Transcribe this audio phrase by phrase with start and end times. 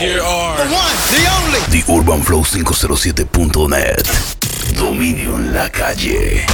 [0.00, 1.60] Here are the one, the only.
[1.68, 4.06] The Urban Flow 507.net.
[4.74, 6.46] Dominio en la calle.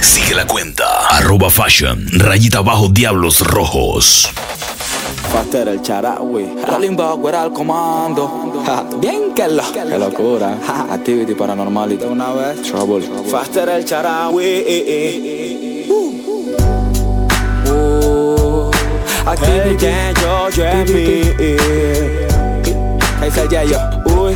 [0.00, 1.08] Sigue la cuenta.
[1.08, 2.06] Arroba Fashion.
[2.12, 4.30] Rayita bajo Diablos Rojos.
[5.32, 6.46] Faster el charagüey.
[6.64, 6.96] Rolling
[7.28, 8.62] era el comando.
[9.00, 9.64] Bien que lo.
[9.72, 10.56] Qué locura.
[10.92, 12.62] Activity paranormal y una vez.
[12.62, 13.04] Trouble.
[13.28, 15.84] Faster el charagüey.
[17.68, 18.70] Uh,
[19.26, 19.86] Activity.
[19.86, 20.48] El yo,
[23.30, 23.40] Jeffy.
[23.40, 23.78] Es el Yeyo.
[24.04, 24.34] Uy.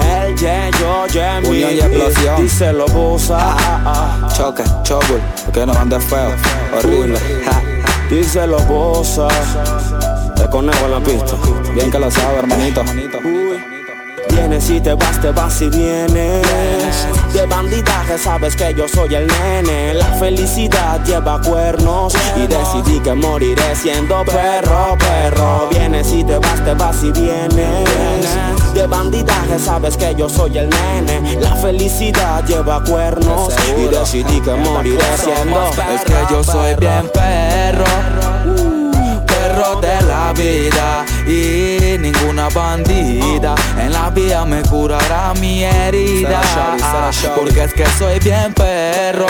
[0.00, 1.48] El Yeyo, Jeffy.
[1.48, 2.42] Unión y explosión.
[2.42, 3.56] Díselo, busa.
[4.36, 5.20] Choque, trouble.
[5.44, 6.34] Porque no ande feo.
[6.76, 7.18] Horrible.
[7.44, 7.62] Ja.
[8.10, 9.28] Díselo, bosa.
[10.36, 11.36] El conejo en la pista.
[11.74, 12.82] Bien que lo sabe, hermanito.
[14.30, 16.46] Vienes y te vas, te vas y vienes.
[17.32, 19.94] De bandidaje sabes que yo soy el nene.
[19.94, 22.14] La felicidad lleva cuernos.
[22.36, 25.68] Y decidí que moriré siendo perro, perro.
[25.70, 28.28] Vienes y te vas, te vas y vienes.
[28.74, 31.40] De bandidaje sabes que yo soy el nene.
[31.40, 33.52] La felicidad lleva cuernos.
[33.76, 37.84] Y decidí que moriré siendo Es que yo soy bien perro,
[39.26, 43.54] perro de la vida y ninguna bandida.
[43.78, 46.40] En la vía me curará mi herida.
[47.36, 49.26] Porque es que soy bien perro,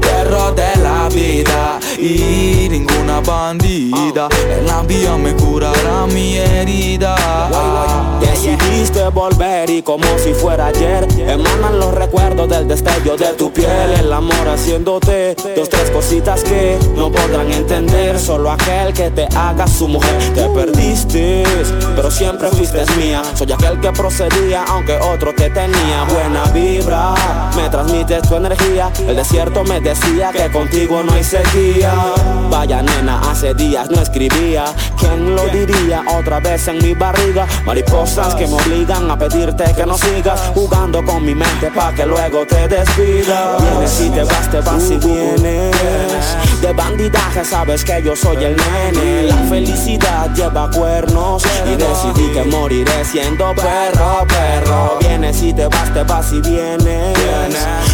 [0.00, 1.78] perro de la vida.
[1.98, 4.28] Y ninguna bandida.
[4.58, 7.16] En la vía me curará mi herida.
[8.34, 13.92] Decidiste volver y como si fuera ayer Emanan los recuerdos del destello de tu piel
[13.96, 19.68] El amor haciéndote dos, tres cositas que no podrán entender Solo aquel que te haga
[19.68, 21.44] su mujer Te perdiste,
[21.94, 27.14] pero siempre fuiste mía Soy aquel que procedía aunque otro te tenía Buena vibra,
[27.56, 31.94] me transmites tu energía El desierto me decía que contigo no hay sequía
[32.50, 34.64] Vaya nena, hace días no escribía
[34.98, 36.02] ¿Quién lo diría?
[36.18, 37.46] Otra vez en mi barriga
[38.24, 42.06] Mariposas que me obligan a pedirte que no sigas Jugando con mi mente pa' que
[42.06, 45.74] luego te despidas Vienes y te vas, te vas y vienes.
[46.60, 49.24] De bandidaje sabes que yo soy el nene.
[49.24, 54.98] La felicidad lleva cuernos Y decidí que moriré siendo perro, perro.
[55.00, 57.18] Vienes y te vas, te vas y vienes.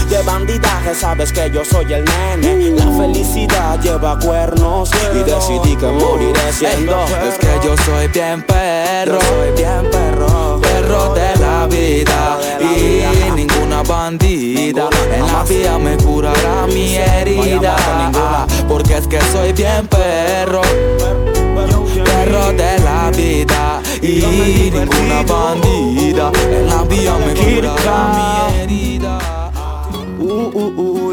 [0.09, 2.71] De bandidaje sabes que yo soy el nene.
[2.77, 9.19] La felicidad lleva cuernos Y decidí que moriré siendo Es que yo soy bien perro,
[9.21, 10.20] soy bien perro
[10.61, 17.77] perro de la vida y ninguna bandida en la vía me curará mi herida.
[18.69, 20.63] Porque es que soy bien perro,
[22.05, 29.19] perro de la vida y ninguna bandida en la vía me curará mi herida.
[30.19, 31.10] Uh, uh, uy,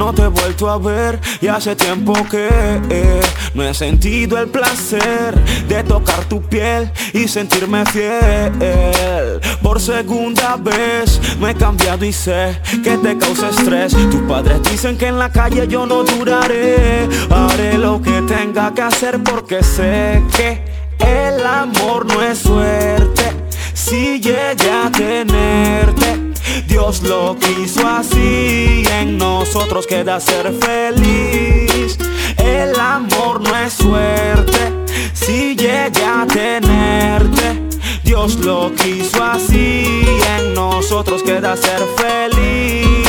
[0.00, 2.48] no te he vuelto a ver y hace tiempo que
[2.88, 3.20] eh,
[3.52, 5.38] no he sentido el placer
[5.68, 9.38] de tocar tu piel y sentirme fiel.
[9.62, 13.92] Por segunda vez me he cambiado y sé que te causa estrés.
[13.92, 17.06] Tus padres dicen que en la calle yo no duraré.
[17.28, 20.64] Haré lo que tenga que hacer porque sé que
[21.00, 23.36] el amor no es suerte.
[23.74, 26.29] Si llegué a tenerte.
[26.66, 31.98] Dios lo quiso así, en nosotros queda ser feliz.
[32.36, 34.72] El amor no es suerte,
[35.12, 37.62] si llegué a tenerte.
[38.04, 40.02] Dios lo quiso así,
[40.38, 43.08] en nosotros queda ser feliz.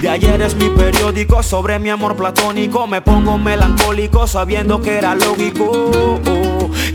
[0.00, 2.86] De ayer es mi periódico sobre mi amor platónico.
[2.86, 5.90] Me pongo melancólico sabiendo que era lógico.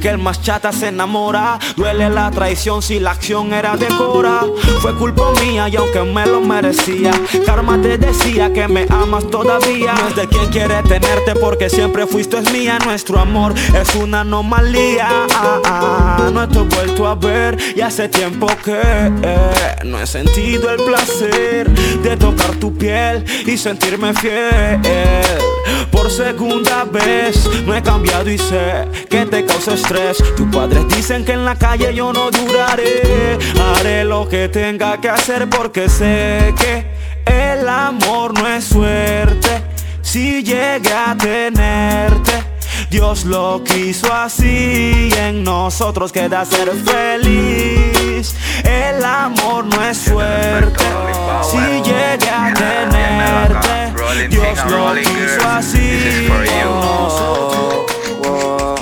[0.01, 1.59] Que el más chata se enamora.
[1.75, 4.41] Duele la traición si la acción era de Cora.
[4.79, 7.12] Fue culpa mía y aunque me lo merecía.
[7.45, 9.94] Karma te decía que me amas todavía.
[9.94, 12.79] No es de quien quiere tenerte porque siempre fuiste es mía.
[12.84, 15.07] Nuestro amor es una anomalía.
[16.33, 20.83] No te he vuelto a ver y hace tiempo que eh, no he sentido el
[20.83, 24.81] placer de tocar tu piel y sentirme fiel.
[26.01, 30.18] Por segunda vez no he cambiado y sé que te causa estrés.
[30.36, 33.38] Tus padres dicen que en la calle yo no duraré.
[33.77, 36.88] Haré lo que tenga que hacer porque sé que
[37.27, 39.62] el amor no es suerte.
[40.01, 42.45] Si llegué a tenerte.
[42.89, 48.36] Dios lo quiso así y en nosotros queda ser feliz.
[48.63, 50.83] El amor no es suerte.
[51.44, 53.91] Si llegué a tenerte,
[54.30, 56.28] Dios lo quiso así.
[56.68, 57.86] Oh,
[58.25, 58.75] oh,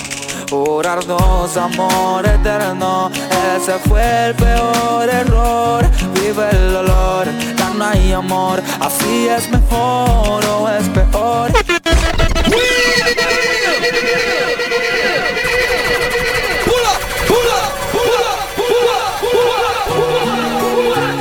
[0.52, 3.12] oh, Orarnos amor eterno,
[3.56, 5.86] ese fue el peor error.
[6.14, 11.52] Vive el dolor, ya no hay amor, así es mejor o es peor.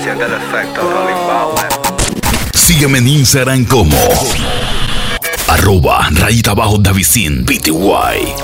[0.02, 1.87] Siente el efecto Rolling Power.
[2.68, 3.96] Sígueme en Instagram como
[5.48, 8.34] arroba rayita abajo Davicin PTY.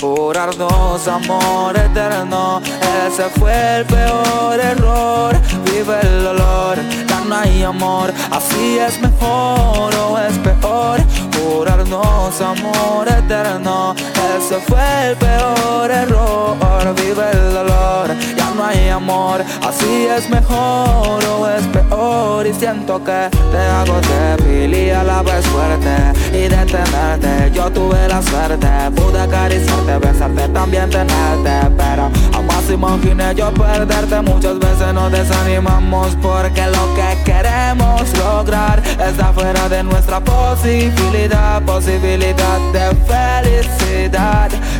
[0.00, 2.62] Jurarnos amor eterno,
[3.06, 5.38] ese fue el peor error.
[5.66, 11.00] Vive el dolor, ya no hay amor, así es mejor o es peor.
[11.36, 13.94] Jurarnos amor eterno,
[14.38, 16.56] ese fue el peor error.
[16.96, 22.46] Vive el dolor, ya no hay amor, así es mejor o es peor.
[22.46, 25.94] Y siento que te hago débil y a la vez fuerte.
[26.32, 27.50] Y detenerte.
[27.52, 31.74] Yo tuve la suerte, pude acariciarte besarte, también tenerte.
[31.76, 34.20] Pero jamás imaginé yo perderte.
[34.22, 41.62] Muchas veces nos desanimamos porque lo que queremos lograr Está fuera de nuestra posibilidad.
[41.62, 44.27] Posibilidad de felicidad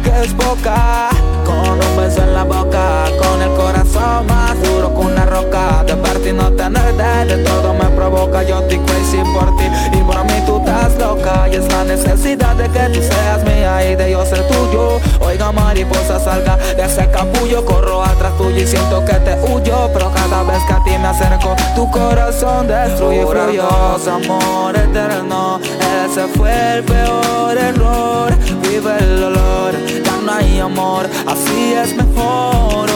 [0.03, 1.09] que es poca.
[1.45, 4.57] Con un beso en la boca, con el corazón más
[4.89, 5.85] duro que una roca.
[5.87, 8.43] De verte y no tenerte, de todo me provoca.
[8.43, 11.49] Yo estoy crazy por ti y por mí tú estás loca.
[11.49, 15.01] Y es la necesidad de que tú seas mía y de yo ser tuyo.
[15.21, 17.65] Oiga mariposa salga de ese capullo.
[17.65, 19.91] Corro atrás tuyo y siento que te huyo.
[19.93, 23.25] Pero cada vez que a ti me acerco Tu corazón destruye
[23.55, 25.61] y amor eterno
[26.05, 28.33] Ese fue el peor error.
[28.63, 29.75] Vive el dolor,
[30.05, 31.07] ya no hay amor.
[31.27, 32.89] Así es mejor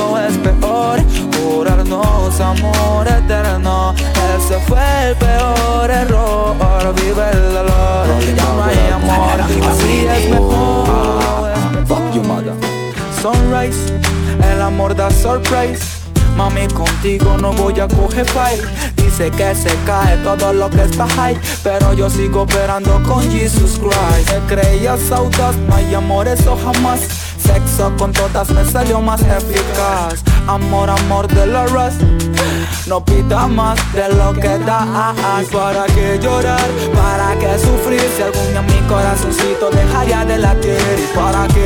[0.43, 1.00] peor.
[1.37, 3.94] Jurarnos amor eterno.
[4.37, 6.56] Ese fue el peor error.
[6.97, 8.06] Vive el dolor,
[8.37, 9.41] ya no hay amor.
[9.71, 11.53] Así es mejor.
[11.87, 12.55] Fuck you mother.
[13.23, 13.79] Sunrise,
[14.53, 16.01] el amor da surprise
[16.37, 18.61] Mami, contigo no voy a coger fight
[18.96, 23.79] Dice que se cae todo lo que está high Pero yo sigo operando con Jesus
[23.79, 27.00] Christ Me creías audaz, hay amor, eso jamás
[27.38, 32.00] Sexo con todas me salió más eficaz Amor, amor de la rust
[32.87, 35.14] No pita más de lo que da
[35.52, 36.69] ¿Para qué llorar?
[36.94, 38.02] ¿Para qué sufrir?
[38.17, 41.62] Si algún día mi corazoncito dejaría de latir ¿Y para qué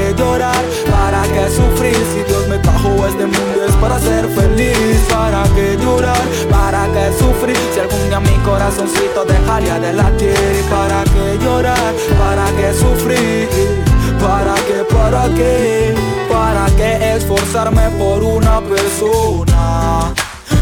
[12.56, 13.48] qué sufrir?
[14.20, 14.84] ¿Para qué?
[14.94, 15.94] ¿Para qué?
[16.30, 20.12] ¿Para qué esforzarme por una persona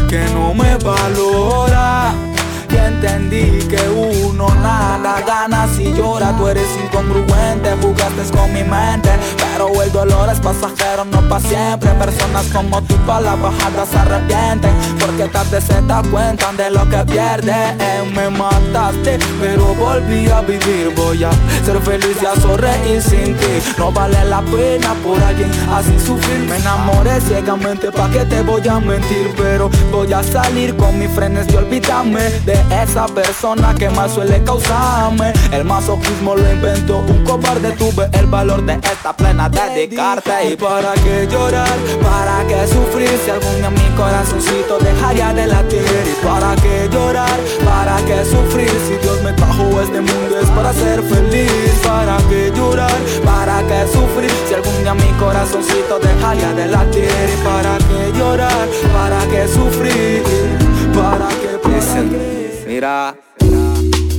[0.09, 2.13] que no me valora?
[2.69, 9.09] Y entendí que uno nada gana si llora Tú eres incongruente, jugaste con mi mente
[9.65, 11.89] Pero el dolor es pasajero, no para siempre.
[11.91, 16.87] Personas como tú para la bajada se arrepienten Porque tarde se da cuenta de lo
[16.89, 17.77] que pierden
[18.13, 20.93] Me mataste, pero volví a vivir.
[20.95, 21.31] Voy a
[21.65, 23.73] ser feliz y a sonreír sin ti.
[23.77, 26.39] No vale la pena por alguien así sufrir.
[26.47, 31.09] Me enamoré ciegamente, pa' que te voy a mentir Pero voy a salir con mis
[31.09, 35.33] frenes y olvidarme de esa persona que más suele causarme.
[35.51, 37.71] El masoquismo lo inventó un cobarde.
[37.71, 43.31] Tuve el valor de esta plena dedicarte Y para qué llorar, para qué sufrir Si
[43.31, 45.81] algún día mi corazoncito dejaría de latir.
[45.81, 50.73] Y para qué llorar, para qué sufrir Si Dios me trajo este mundo es para
[50.73, 51.71] ser feliz.
[51.83, 57.03] Para qué llorar, para qué sufrir Si algún día mi corazoncito dejaría de latir.
[57.05, 60.23] Y para qué llorar, para qué sufrir
[60.93, 63.15] Para qué, qué Mira,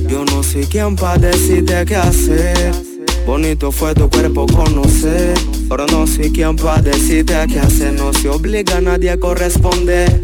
[0.07, 2.86] yo no soy quien para decirte qué hacer.
[3.27, 7.91] Bonito fue tu cuerpo conocer, pero no soy quien para decirte qué hacer.
[7.91, 10.21] No se obliga a nadie a corresponder.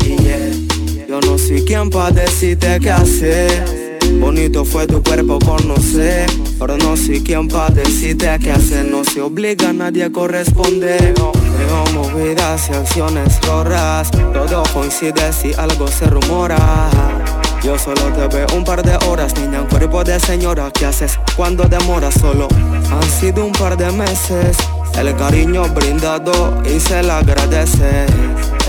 [1.09, 3.99] Yo no soy quien para decirte qué hacer.
[4.21, 8.85] Bonito fue tu cuerpo conocer, pero no soy quien para decirte qué hacer.
[8.85, 11.13] No se obliga a nadie a corresponder.
[11.13, 17.22] Tengo movidas y acciones rojas, todo coincide si algo se rumora.
[17.63, 20.69] Yo solo te veo un par de horas, niña, un cuerpo de señora.
[20.73, 22.49] ¿Qué haces cuando demoras solo?
[22.91, 24.57] Han sido un par de meses.
[24.97, 28.05] El cariño brindado y se le agradece.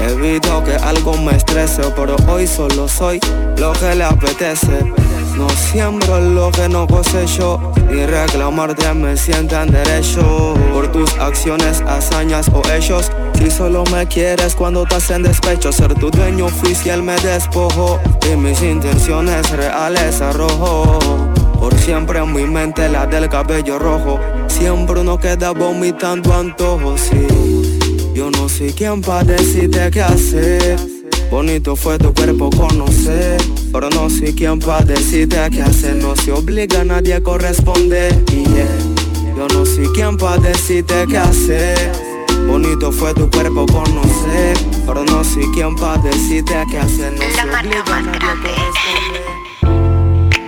[0.00, 3.18] Evito que algo me estrese, pero hoy solo soy
[3.56, 4.92] lo que le apetece.
[5.36, 12.48] No siembro lo que no cosecho y reclamarte me sientan derecho por tus acciones, hazañas
[12.50, 13.10] o hechos.
[13.36, 17.98] Si solo me quieres cuando te hacen despecho, ser tu dueño oficial me despojo
[18.30, 20.98] y mis intenciones reales arrojo.
[21.58, 24.20] Por siempre en mi mente la del cabello rojo.
[24.46, 27.26] Siempre uno queda vomitando antojos, sí.
[28.14, 31.03] Yo no soy quien para decirte qué hacer.
[31.34, 35.96] Bonito fue tu cuerpo conocer, pero no soy quien para decirte qué hacer.
[35.96, 38.24] No se obliga a nadie a corresponder.
[39.36, 41.90] Yo no soy quien para decirte qué hacer.
[42.46, 44.54] Bonito fue tu cuerpo no sé,
[44.86, 47.12] pero no sé quién para decirte qué hacer.
[47.14, 48.00] No se obliga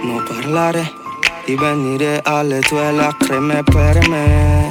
[0.04, 0.92] No parlare
[1.48, 4.70] di venire alle tue lacrime per me.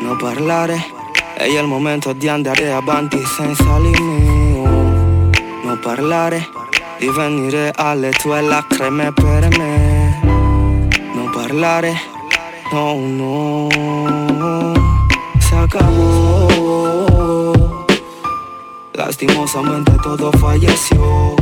[0.00, 0.82] Non parlare,
[1.36, 4.39] è il momento di andare avanti senza limiti.
[5.62, 6.48] Non parlare
[6.98, 10.20] di venire alle tue lacrime per me.
[11.14, 11.94] Non parlare,
[12.72, 13.68] no, no
[15.38, 16.48] se acabó.
[18.94, 21.36] Lastimosamente todo falleció.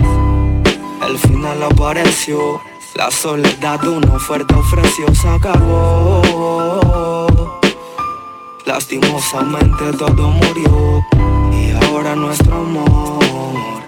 [1.08, 2.60] El final apareció.
[2.94, 6.22] La soledad una oferta ofreció se acabó.
[8.66, 11.04] Lastimosamente todo murió.
[11.52, 13.87] Y ahora nuestro amor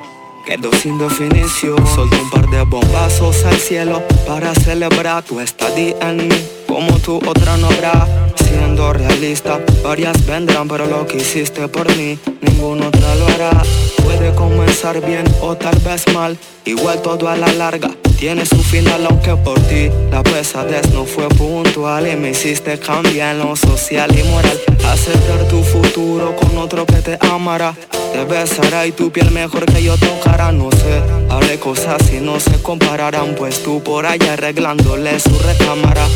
[0.50, 1.78] quedó sin definición.
[1.87, 6.35] Solté un par de bombazos al cielo para celebrar tu estadía en mí.
[6.66, 12.19] Como tu otra no habrá siendo realista, varias vendrán, pero lo que hiciste por mí,
[12.40, 13.62] ninguna otra lo hará.
[14.02, 17.90] Puede comenzar bien o tal vez mal, igual todo a la larga.
[18.21, 23.35] Tiene su final aunque por ti la pesadez no fue puntual y me hiciste cambiar
[23.35, 24.61] en lo social y moral.
[24.87, 27.75] Aceptar tu futuro con otro que te amará.
[28.12, 31.00] Te besará y tu piel mejor que yo tocará, no sé.
[31.31, 36.07] Haré cosas y no se compararán, pues tú por allá arreglándole su recámara.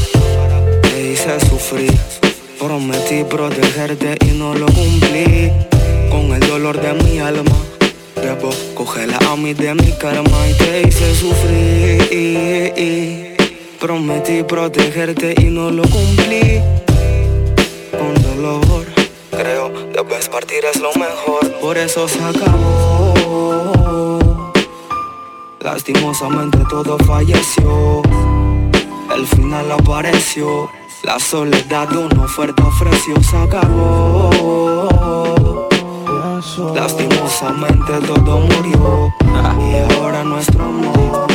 [0.83, 1.95] Te hice sufrir
[2.59, 5.51] Prometí protegerte y no lo cumplí.
[6.11, 7.57] Con el dolor de mi alma,
[8.17, 12.05] debo cogerla a mí de mi karma y te hice sufrir.
[13.81, 16.61] Prometí protegerte y no lo cumplí.
[17.91, 18.87] Con dolor,
[19.31, 21.53] creo debes partir es lo mejor.
[21.61, 23.13] Por eso se acabó.
[25.61, 28.03] Lastimosamente todo falleció.
[29.15, 30.71] El final apareció.
[31.03, 34.31] La soledad de una oferta ofreció se acabó.
[36.75, 39.15] Lastimosamente todo murió.
[39.61, 41.27] Y ahora nuestro amor.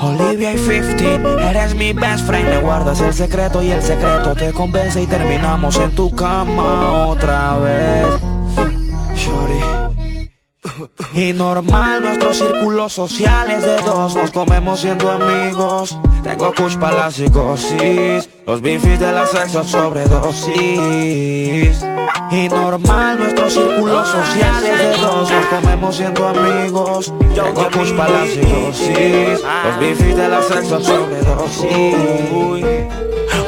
[0.00, 2.48] Olivia y 50, eres mi best friend.
[2.48, 7.56] Me guardas el secreto y el secreto te convence y terminamos en tu cama otra
[7.58, 8.06] vez.
[9.14, 9.77] Shorty.
[11.14, 14.14] Y normal, nuestros círculos sociales de dos.
[14.14, 15.98] Nos comemos siendo amigos.
[16.22, 18.28] Tengo push para la psicosis.
[18.46, 20.56] Los bifis de la sexo sobredosis.
[22.30, 25.30] Y normal, nuestros círculos sociales de dos.
[25.30, 27.12] Nos comemos siendo amigos.
[27.34, 29.40] Tengo push para la psicosis.
[29.64, 32.38] Los bifis de la sexo sobredosis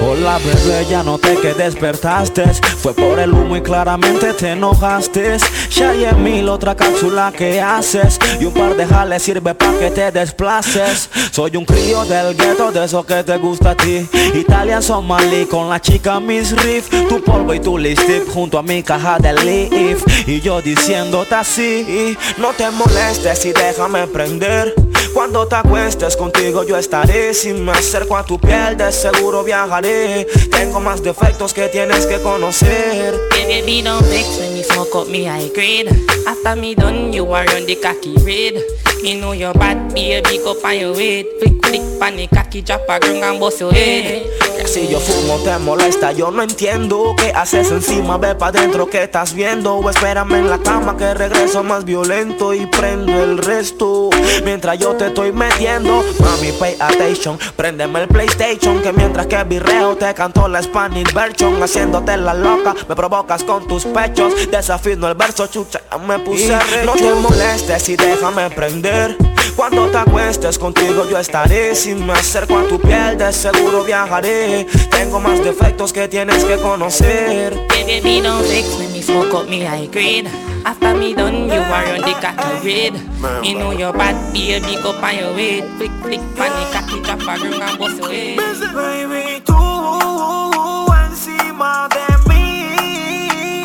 [0.02, 2.44] Hola bebé, ya no te que despertaste
[2.78, 5.36] Fue por el humo y claramente te enojaste.
[5.70, 8.18] Ya hay en mil otra cápsula que haces.
[8.40, 11.10] Y un par de jales sirve para que te desplaces.
[11.30, 14.08] Soy un crío del gueto, de eso que te gusta a ti.
[14.34, 18.82] Italia, Somali, con la chica Miss Riff Tu polvo y tu lipstick junto a mi
[18.82, 20.02] caja de leaf.
[20.26, 24.74] Y yo diciéndote así No te molestes y déjame prender
[25.12, 27.34] cuando te acuestes contigo yo estaré.
[27.34, 30.26] Sin me acerco a tu piel de seguro viajaré.
[30.50, 33.20] Tengo más defectos que tienes que conocer.
[33.50, 35.88] Baby, don't vex when you smoke up me high grade
[36.26, 38.62] After me done, you are on the cocky red
[39.02, 43.00] Me know you're bad, baby, go on your weight Flick, flick, panic, cocky, drop a
[43.00, 48.18] ground and head si yo fumo te molesta, yo no entiendo ¿Qué haces encima?
[48.18, 49.74] Ve pa' dentro, ¿qué estás viendo?
[49.74, 54.10] O espérame en la cama que regreso más violento Y prendo el resto.
[54.44, 57.36] Mientras yo te estoy metiendo Mami, pay attention.
[57.56, 61.60] Préndeme el PlayStation Que mientras que virreo te canto la Spanish version.
[61.60, 64.50] Haciéndote la loca Me provocas con tus pechos.
[64.50, 69.16] Desafino el verso, chucha, ya me puse No te molestes y déjame prender.
[69.56, 71.74] Cuando te acuestes contigo yo estaré.
[71.74, 74.59] Sin me acerco a tu piel de seguro viajaré
[74.90, 77.54] Tengo más defectos que tienes que conocer.
[77.68, 80.28] Baby, don't vex when me smoke up me high grade.
[80.64, 82.94] After me done, you are on the cocky red.
[83.42, 87.38] Me know you're bad, baby, go on your weight Flick, flick, panic, cocky, drop a
[87.38, 88.36] ground and bust your head.
[88.74, 89.56] Baby, tú
[91.06, 93.64] encima de mí.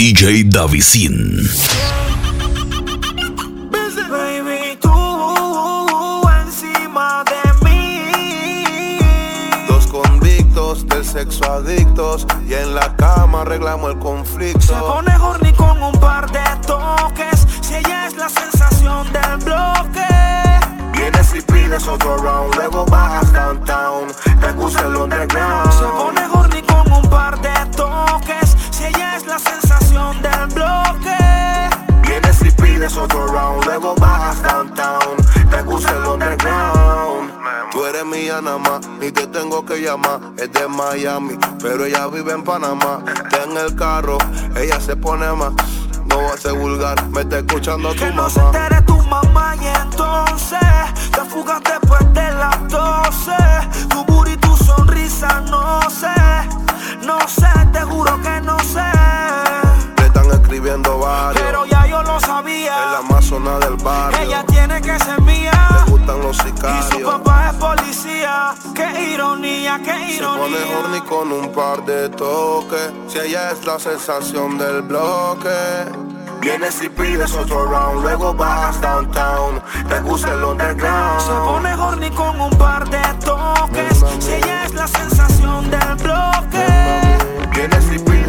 [0.00, 1.44] DJ Davisin.
[4.08, 8.98] Baby, tú encima de mí.
[9.68, 14.78] Dos convictos del sexo adictos y en la cama arreglamos el Se conflicto.
[14.80, 17.46] pone horny con un par de toques.
[17.60, 20.08] Si ella es la sensación del bloque.
[20.94, 24.08] Vienes y pides otro round, luego bajas downtown.
[24.40, 25.70] Te gusta el underground.
[25.72, 28.39] Se pone horny con un par de toques.
[33.64, 35.16] luego bajas downtown.
[35.50, 37.32] Te gusta el underground.
[37.72, 40.20] Tú eres mía nada ni te tengo que llamar.
[40.36, 43.02] Es de Miami, pero ella vive en Panamá.
[43.06, 44.18] Está en el carro,
[44.56, 45.52] ella se pone más.
[46.06, 48.22] No va a ser vulgar, me está escuchando tu que mamá.
[48.22, 50.58] No se entere tu mamá y entonces
[51.12, 53.32] te fugas después pues de las 12.
[53.88, 56.08] Tu burro y tu sonrisa, no sé,
[57.06, 58.99] no sé, te juro que no sé.
[60.78, 61.42] Varios.
[61.42, 63.00] Pero ya yo lo la sabía.
[63.10, 64.18] más zona del barrio.
[64.20, 65.50] Ella tiene que ser mía.
[65.84, 67.10] Le gustan los Y su sicarios.
[67.12, 68.54] papá es policía.
[68.74, 70.78] Qué ironía, qué Se pone ironía.
[70.78, 72.92] horny con un par de toques.
[73.08, 75.50] Si ella es la sensación del bloque.
[76.40, 79.60] Vienes y pides otro round, luego vas downtown.
[79.88, 81.44] Te gusta el Se underground.
[81.46, 84.04] pone horny con un par de toques.
[84.20, 87.18] Si ella es la sensación del bloque.
[87.54, 88.19] Vienes y pides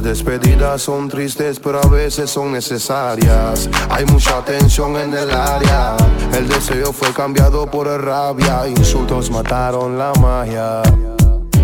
[0.00, 3.68] Las despedidas son tristes, pero a veces son necesarias.
[3.90, 5.96] Hay mucha tensión en el área.
[6.32, 8.66] El deseo fue cambiado por rabia.
[8.66, 10.80] Insultos mataron la magia.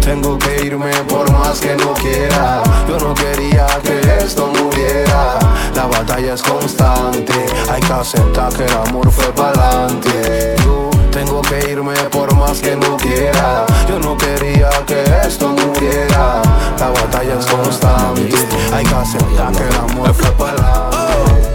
[0.00, 2.62] Tengo que irme por más que no quiera.
[2.88, 5.38] Yo no quería que esto muriera.
[5.75, 7.33] La batalla es constante.
[7.71, 10.57] Hay que aceptar que el amor fue pa'lante.
[10.65, 10.86] Yo
[11.16, 13.64] tengo que irme por más que no quiera.
[13.88, 16.42] Yo no quería que esto muriera.
[16.78, 18.35] La batalla es constante.
[18.70, 20.96] Hay que aceptar que el amor fue pa'lante.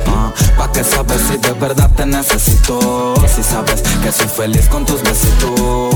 [0.08, 4.86] Ah, Pa' que sabes si de verdad te necesito Si sabes que soy feliz con
[4.86, 5.96] tus besitos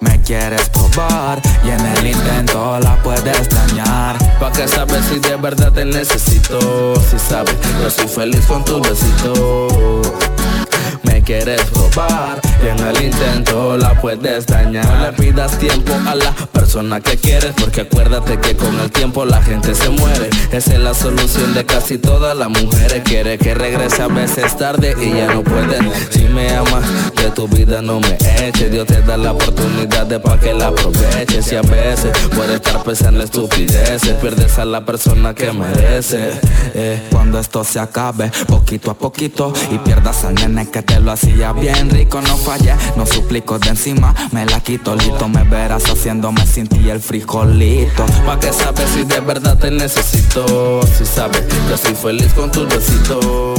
[0.00, 5.36] Me quieres probar y en el intento la puedes dañar Pa' que sabes si de
[5.36, 9.68] verdad te necesito Si sabes que soy feliz con tu besito
[10.36, 10.37] Me
[11.28, 12.40] quieres probar.
[12.64, 14.86] Y en el intento la puedes dañar.
[15.02, 19.42] Le pidas tiempo a la persona que quieres Porque acuérdate que con el tiempo la
[19.42, 20.30] gente se muere.
[20.50, 23.02] Esa es la solución de casi todas las mujeres.
[23.04, 25.78] Quiere que regrese a veces tarde y ya no puede.
[26.08, 26.82] Si me amas,
[27.14, 28.72] de tu vida no me eches.
[28.72, 31.52] Dios te da la oportunidad de pa' que la aproveches.
[31.52, 36.30] Y a veces puede estar pensando en estupideces Pierdes a la persona que merece.
[36.74, 37.02] Eh.
[37.10, 41.52] Cuando esto se acabe, poquito a poquito Y pierdas al nene que te lo hacía
[41.52, 46.42] bien rico No fallé, no suplico de encima Me la quito, lito Me verás haciéndome
[46.42, 48.04] ti el frijolito.
[48.26, 52.66] Pa' que sabes si de verdad te necesito Si sabes que soy feliz con tu
[52.66, 53.54] besito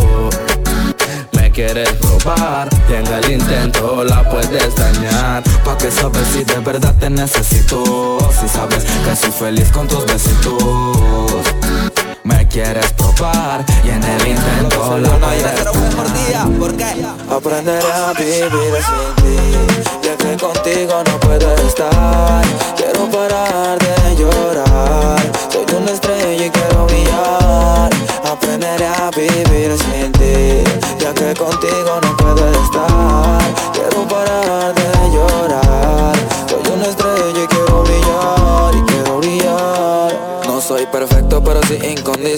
[1.33, 5.43] Me quieres probar y el intento la puedes dañar.
[5.63, 10.05] Pa' que sabes si de verdad te necesito Si sabes que soy feliz con tus
[10.05, 11.39] besitos
[12.23, 16.49] Me quieres probar y en el intento la puedes dañar
[17.29, 19.38] Aprenderé a vivir sin ti
[20.03, 22.43] Ya que contigo no puedo estar.
[22.75, 25.19] Quiero parar de llorar
[25.51, 27.89] Soy una estrella y quiero brillar.
[28.25, 30.63] Aprenderé a vivir sin ti
[30.99, 32.08] Ya que contigo no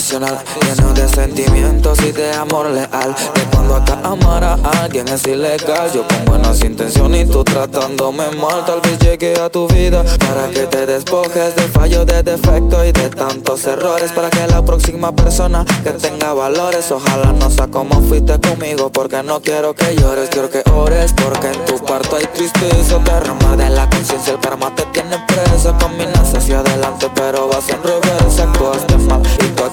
[0.02, 3.16] incondicional Lleno de sentimientos y de amor leal.
[3.34, 5.92] De cuando acá amar a alguien es ilegal.
[5.94, 8.66] Yo con buenas intenciones y tú tratándome mal.
[8.66, 12.92] Tal vez llegue a tu vida para que te despojes de fallo, de defecto y
[12.92, 14.12] de tantos errores.
[14.12, 19.24] Para que la próxima persona que tenga valores Ojalá no sea como fuiste conmigo Porque
[19.24, 23.00] no quiero que llores, quiero que ores Porque en tu parto hay tristeza.
[23.00, 25.78] Derramar de la conciencia, el karma te tiene presa.
[25.78, 28.44] Caminas hacia adelante pero vas en reversa.
[28.44, 29.64] Actuaste mal y tu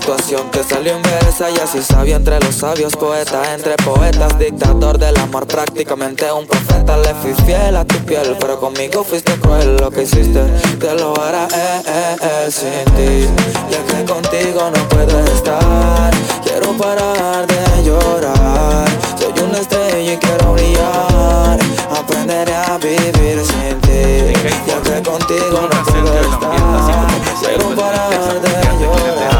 [0.52, 5.46] te salió inversa Y así sabio entre los sabios, poeta entre poetas Dictador del amor,
[5.46, 6.96] prácticamente un profeta.
[6.98, 9.76] Le fui fiel a tu piel, pero conmigo fuiste cruel.
[9.76, 10.42] Lo que hiciste,
[10.78, 13.28] te lo hará eh, eh, eh, sin ti.
[13.70, 16.10] Ya que contigo no puedo estar
[16.42, 18.88] Quiero parar de llorar.
[19.18, 21.58] Soy una estrella y quiero brillar.
[21.96, 24.32] Aprenderé a vivir sin ti.
[24.66, 27.06] Ya que contigo no puedo estar
[27.40, 29.37] Quiero parar de llorar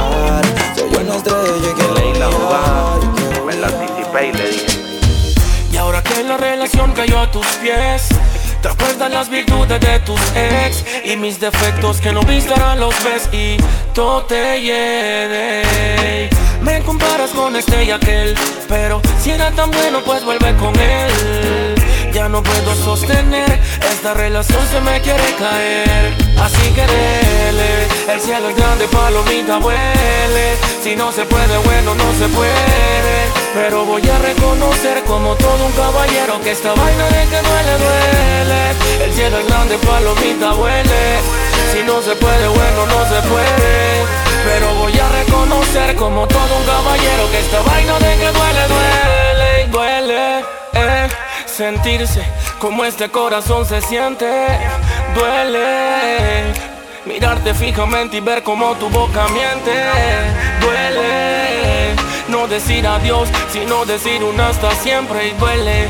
[1.25, 4.59] Soy una estrella y quiero brillar y quiero brillar.
[5.73, 8.09] Y ahora que la relación cayó a tus pies
[8.63, 12.95] Te acuerdas las virtudes de tus ex Y mis defectos que no viste ahora los
[13.05, 13.57] ves Y
[13.95, 16.29] todo te llene
[16.61, 18.35] Me comparas con este y aquel
[18.69, 21.75] Pero si era tan bueno pues vuelve con él.
[22.13, 23.61] Ya no puedo sostener
[23.93, 26.15] Esta relación se me quiere caer.
[26.41, 32.13] Así que dele El cielo es grande, palomita huele Si no se puede, bueno, no
[32.15, 37.41] se puede Pero voy a reconocer como todo un caballero Que esta vaina de que
[37.49, 41.19] duele, duele El cielo es grande, palomita huele
[41.73, 44.05] Si no se puede, bueno, no se puede
[44.45, 49.19] Pero voy a reconocer como todo un caballero Que esta vaina de que duele, duele
[49.71, 51.09] duele eh,
[51.47, 52.23] sentirse
[52.59, 54.27] como este corazón se siente.
[55.15, 56.53] Duele
[57.07, 59.73] mirarte fijamente y ver cómo tu boca miente.
[60.61, 61.58] Duele
[62.29, 65.89] no decir adiós, sino decir un hasta siempre y duele,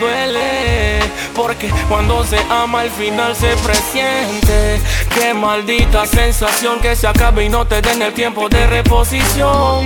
[0.00, 0.98] duele.
[1.36, 4.80] Porque cuando se ama al final se presiente.
[5.14, 9.84] Qué maldita sensación que se acabe y no te den el tiempo de reposición.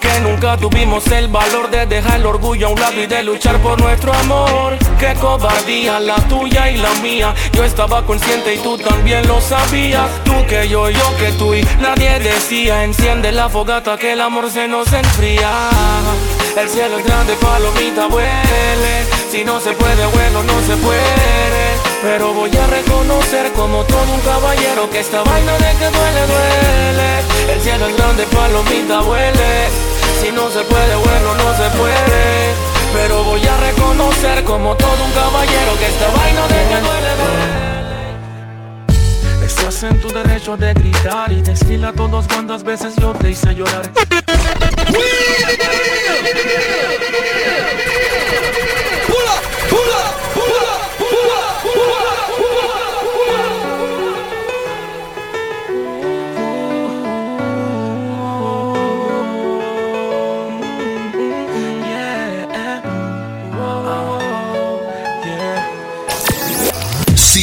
[0.00, 3.58] Que nunca tuvimos el valor de dejar el orgullo a un lado y de luchar
[3.60, 4.76] por nuestro amor.
[4.98, 7.34] Qué cobardía la tuya y la mía.
[7.52, 10.10] Yo estaba consciente y tú también lo sabías.
[10.24, 12.84] Tú que yo, yo que tú y nadie decía.
[12.84, 15.50] Enciende la fogata que el amor se nos enfría.
[16.56, 19.04] El cielo es grande, palomita, huele.
[19.28, 21.64] Si no se puede, bueno, no se puede.
[22.00, 27.52] Pero voy a reconocer como todo un caballero que esta vaina de que duele, duele.
[27.54, 29.68] El cielo es grande, palomita, huele.
[30.20, 32.54] Si no se puede, bueno, no se puede.
[32.92, 37.63] Pero voy a reconocer como todo un caballero que esta vaina de que duele, duele.
[39.66, 43.90] Estás en tu derecho de gritar y desfila todos cuantas veces yo te hice llorar.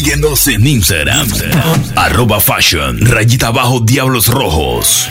[0.03, 1.27] Síguenos en Instagram,
[1.95, 5.07] arroba fashion, rayita abajo, diablos rojos.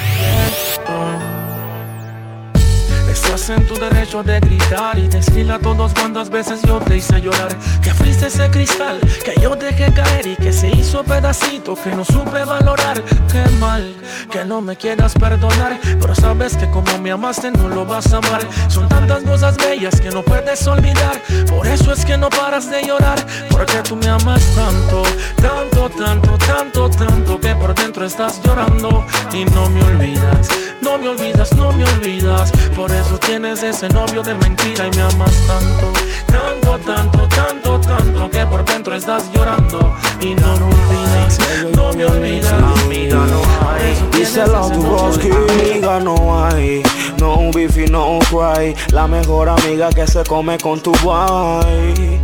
[4.10, 7.56] De gritar y desfila todos cuantas veces yo te hice llorar.
[7.80, 12.04] Que fuiste ese cristal que yo dejé caer y que se hizo pedacito que no
[12.04, 13.00] supe valorar.
[13.30, 13.94] Qué mal
[14.28, 18.16] que no me quieras perdonar, pero sabes que como me amaste no lo vas a
[18.16, 18.40] amar.
[18.68, 21.22] Son tantas cosas bellas que no puedes olvidar.
[21.48, 25.04] Por eso es que no paras de llorar, porque tú me amas tanto,
[25.40, 30.48] tanto, tanto, tanto, tanto que por dentro estás llorando y no me olvidas.
[30.80, 32.50] No me olvidas, no me olvidas.
[32.74, 35.92] Por eso tienes ese novio de mentira y me amas tanto.
[36.26, 41.38] Tanto, tanto, tanto, tanto que por dentro estás llorando y no me olvidas.
[41.76, 42.52] No me olvidas.
[42.84, 44.18] Amiga, no hay.
[44.18, 46.82] Díselo a tu bosque, amiga, no hay.
[47.18, 48.74] No beefy, no cry.
[48.92, 52.20] La mejor amiga que se come con tu boy.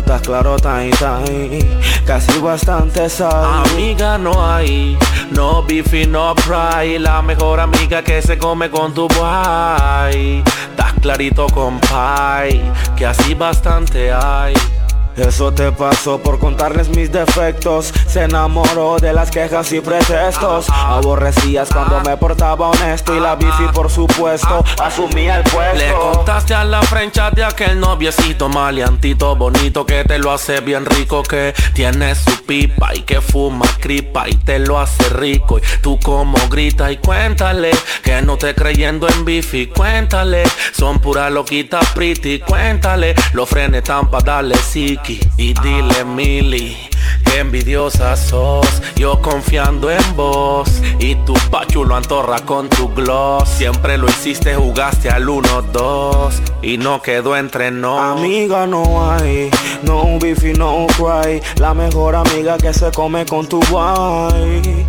[0.00, 1.58] Estás claro, time, time.
[2.04, 3.64] Casi bastante sal.
[3.66, 4.96] Amiga, no hay.
[5.30, 6.98] No beefy, no cry.
[6.98, 10.42] La mejor amiga que se come con tu boy.
[10.70, 12.62] Estás clarito con pie.
[12.96, 14.54] Que así bastante hay.
[15.16, 17.92] Eso te pasó por contarles mis defectos.
[18.06, 20.66] Se enamoró de las quejas y pretextos.
[20.68, 25.78] Aborrecías cuando me portaba honesto y la bici, por supuesto, asumía el puesto.
[25.78, 30.84] Le contaste a la frencha de aquel noviecito maleantito bonito que te lo hace bien
[30.84, 35.58] rico, que tiene su pipa y que fuma cripa y te lo hace rico.
[35.58, 37.70] Y tú como grita y cuéntale
[38.02, 40.44] que no te creyendo en bifi, cuéntale.
[40.72, 43.14] Son pura loquita pretty, cuéntale.
[43.32, 46.76] Los frenes tan pa' darle sí y dile Mili
[47.24, 48.82] que envidiosa sos.
[48.96, 53.48] Yo confiando en vos Y tu pachu lo antorra con tu gloss.
[53.48, 59.50] Siempre lo hiciste, jugaste al 1-2 Y no quedó entre no Amiga no hay
[59.82, 61.42] No beefy, no cry.
[61.56, 64.86] La mejor amiga que se come con tu guay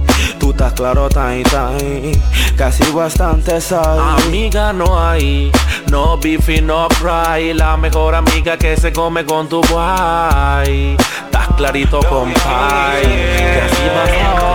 [0.58, 2.20] Estás claro, time, time
[2.58, 4.00] Casi bastante sal.
[4.26, 5.52] Amiga no hay
[5.92, 10.98] No beefy, no cry La mejor amiga que se come con tu guay.
[11.26, 14.47] Estás clarito con pie Que así va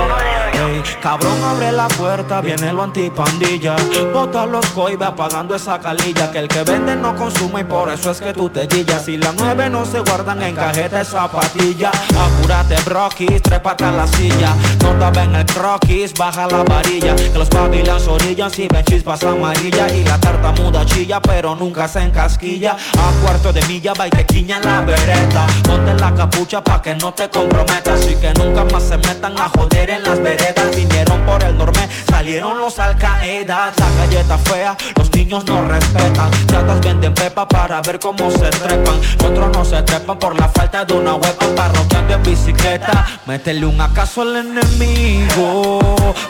[1.02, 3.74] cabrón, abre la puerta, viene lo antipandilla.
[4.14, 6.30] Bota los coibes apagando esa calilla.
[6.30, 9.04] Que el que vende no consume y por eso es que tú te guillas.
[9.04, 11.90] Si las nueve no se guardan en cajeta de zapatilla.
[12.16, 14.54] Apúrate, broquis, trépate a la silla.
[14.82, 17.16] No te ven el croquis, baja la varilla.
[17.16, 19.92] Que los pavilas orillan si ven chispas amarillas.
[19.92, 22.76] Y la tarta muda chilla, pero nunca se encasquilla.
[22.98, 25.46] A cuarto de milla va y te quiña la vereta.
[25.64, 28.08] Ponte la capucha pa' que no te comprometas.
[28.08, 31.88] Y que nunca más se metan a joder en las veredas vinieron por el norme,
[32.08, 37.98] salieron los alcaedas, la galleta fea, los niños no respetan, chatas venden pepa para ver
[37.98, 42.22] cómo se trepan, otros no se trepan por la falta de una huepa, parroquiando en
[42.22, 45.78] bicicleta, métele un acaso al enemigo,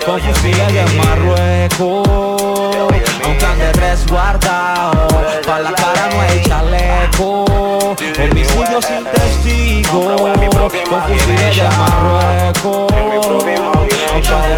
[0.07, 2.09] con fusiles de Marruecos,
[3.25, 5.09] aunque ande resguardado,
[5.45, 7.45] pa' la cara no hay chaleco,
[8.23, 10.17] homicidio sin testigo,
[10.89, 12.93] con fusiles de Marruecos,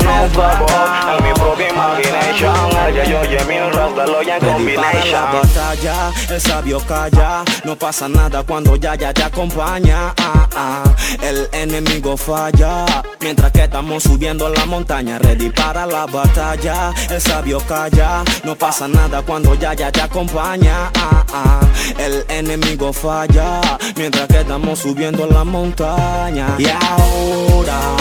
[0.00, 4.04] en mi propia imagination Ella yo oye mi rasta
[4.40, 7.44] Ready para la batalla, el sabio calla.
[7.64, 10.12] No pasa nada cuando ya ya te acompaña.
[10.18, 10.82] Ah, ah.
[11.22, 12.84] El enemigo falla.
[13.20, 16.92] Mientras que estamos subiendo la montaña, ready para la batalla.
[17.10, 18.24] El sabio calla.
[18.44, 20.90] No pasa nada cuando ya ya te acompaña.
[20.96, 21.60] Ah, ah.
[21.98, 23.60] El enemigo falla.
[23.96, 26.56] Mientras que estamos subiendo la montaña.
[26.58, 27.96] Y ahora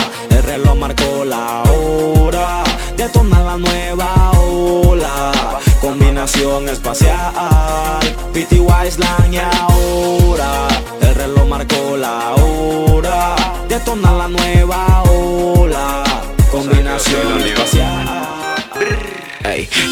[0.54, 2.64] reloj marcó la hora.
[2.96, 5.32] Detona la nueva ola.
[5.82, 8.00] Combinación espacial.
[8.34, 10.68] Pity Wiseline y ahora
[11.02, 13.36] el reloj marcó la hora.
[13.68, 16.04] Detona la nueva ola.
[16.52, 19.23] Combinación espacial.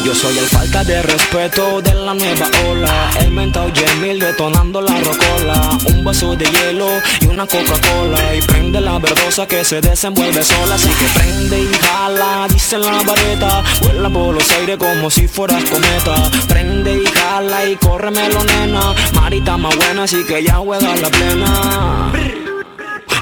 [0.04, 3.10] Yo soy el falta de respeto de la nueva ola.
[3.20, 5.78] El mentao Jamil detonando la rocola.
[5.86, 6.88] Un vaso de hielo
[7.20, 8.34] y una Coca-Cola.
[8.34, 10.74] Y prende la verdosa que se desenvuelve sola.
[10.74, 13.62] Así que prende y jala, dice la vareta.
[13.82, 16.30] Vuela por los aires como si fueras cometa.
[16.48, 18.94] Prende y jala y córremelo nena.
[19.14, 22.51] Marita más buena así que ya juega la plena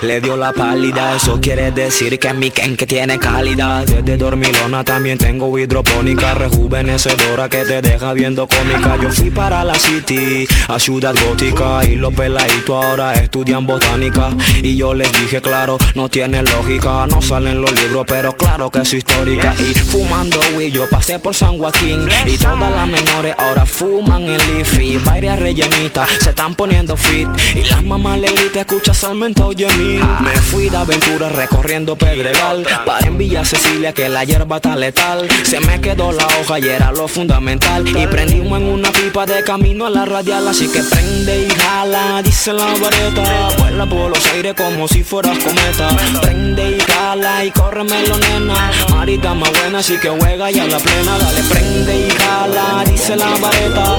[0.03, 5.19] le dio la pálida, eso quiere decir que mi que tiene calidad Desde dormilona también
[5.19, 8.97] tengo hidropónica Rejuvenecedora que te deja viendo cómica.
[9.01, 14.31] Yo fui para la city, a ciudad gótica Y los peladitos ahora estudian botánica.
[14.63, 18.81] Y yo les dije claro, no tiene lógica No salen los libros pero claro que
[18.81, 19.55] es histórica.
[19.59, 24.41] Y fumando weed yo pasé por San Joaquín Y todas las menores ahora fuman el
[24.55, 27.29] leafy Varias rellenitas se están poniendo fit.
[27.55, 29.67] Y las mamás le grita escucha Salmento oye
[29.98, 35.29] me fui de aventura recorriendo Pedregal Para en Villa Cecilia que la hierba está letal.
[35.44, 37.87] Se me quedó la hoja y era lo fundamental.
[37.88, 42.22] Y prendimos en una pipa de camino a la radial Así que prende y jala,
[42.22, 43.57] dice la vareta.
[43.59, 45.88] Vuela por los aires como si fueras cometa.
[46.20, 48.70] Prende y jala y córremelo nena.
[48.90, 51.18] Marita más buena así que juega y a la plena.
[51.18, 53.89] Dale prende y jala, dice la vareta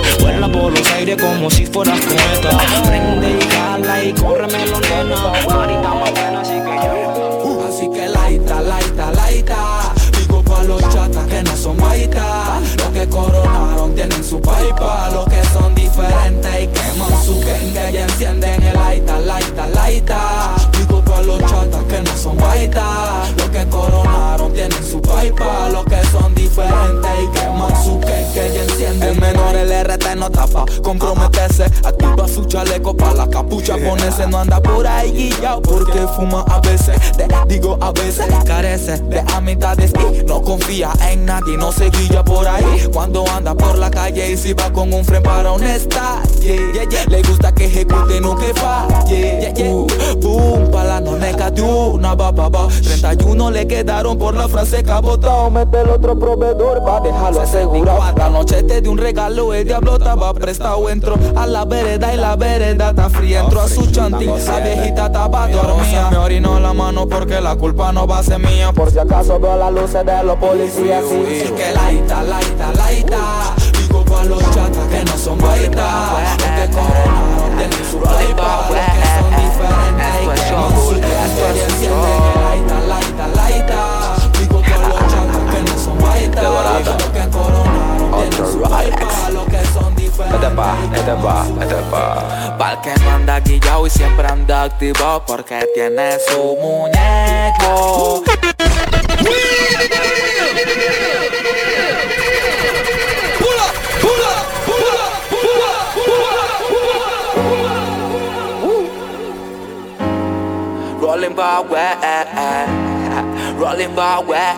[0.69, 5.15] Los aires como si fueras cometa Prende y jala y córremelo nena
[5.47, 7.67] Marita más buena así que yo.
[7.67, 9.93] Así que laita, laita, laita.
[10.19, 15.09] Digo pa' los chatas que no son baita Los que coronaron tienen su paipa.
[15.11, 20.60] Los que son diferentes y queman su que ya encienden el laita, laita, laita
[21.25, 26.33] Los chatas que no son baita Los que coronaron tienen su paipa Los que son
[26.35, 27.99] diferentes y queman su
[28.33, 33.29] que ya encienden El menor el RT no tapa, comprometese Activa su chaleco pa' la
[33.29, 33.75] capucha.
[33.77, 38.27] Ponerse no anda por ahí guillao Porque fuma a veces, te digo a veces.
[38.45, 42.87] Carece de amistades y no confía en nadie No se guilla por ahí.
[42.93, 46.83] Cuando anda por la calle Y si va con un friend para un estalle yeah,
[46.89, 47.05] yeah.
[47.07, 49.71] Le gusta que ejecute, no que falle yeah.
[49.71, 49.87] Uh,
[50.21, 52.67] Boom, pa' la noneca de una ba, ba, ba.
[52.67, 55.49] 31 le quedaron por la frase cabotao.
[55.51, 58.17] Mete el otro proveedor pa' dejarlo asegurado.
[58.17, 60.89] La noche te dio un regalo, el diablo estaba prestado.
[60.89, 65.05] Entró a la vereda y la vereda está fría Entró a su chanti, la viejita
[65.07, 68.71] estaba dormida Me orinó la mano porque la culpa no va a ser mía.
[68.71, 71.53] Por si acaso veo las luces de los policías sí.
[71.55, 77.57] Que laita, laita, laita Digo pa' los chatas que no son baita Los que coronaron
[77.57, 79.10] tienen su paipa
[81.37, 81.73] el
[82.41, 83.81] laita, laita, laita
[84.39, 89.45] Digo pa' los chatas que no son baita Los que coronaron tienen su paipa Los
[89.45, 90.49] que son diferentes
[92.57, 98.23] Pa'l que no anda guillao y siempre anda activo Porque tiene su muñeco
[111.11, 111.97] Rolling Power,
[113.59, 114.55] Rolling Power,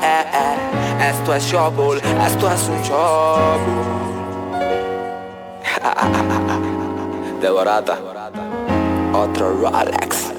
[1.02, 3.58] esto es Showbull, esto es un show.
[7.42, 7.98] De barata,
[9.14, 10.32] otro Rolex.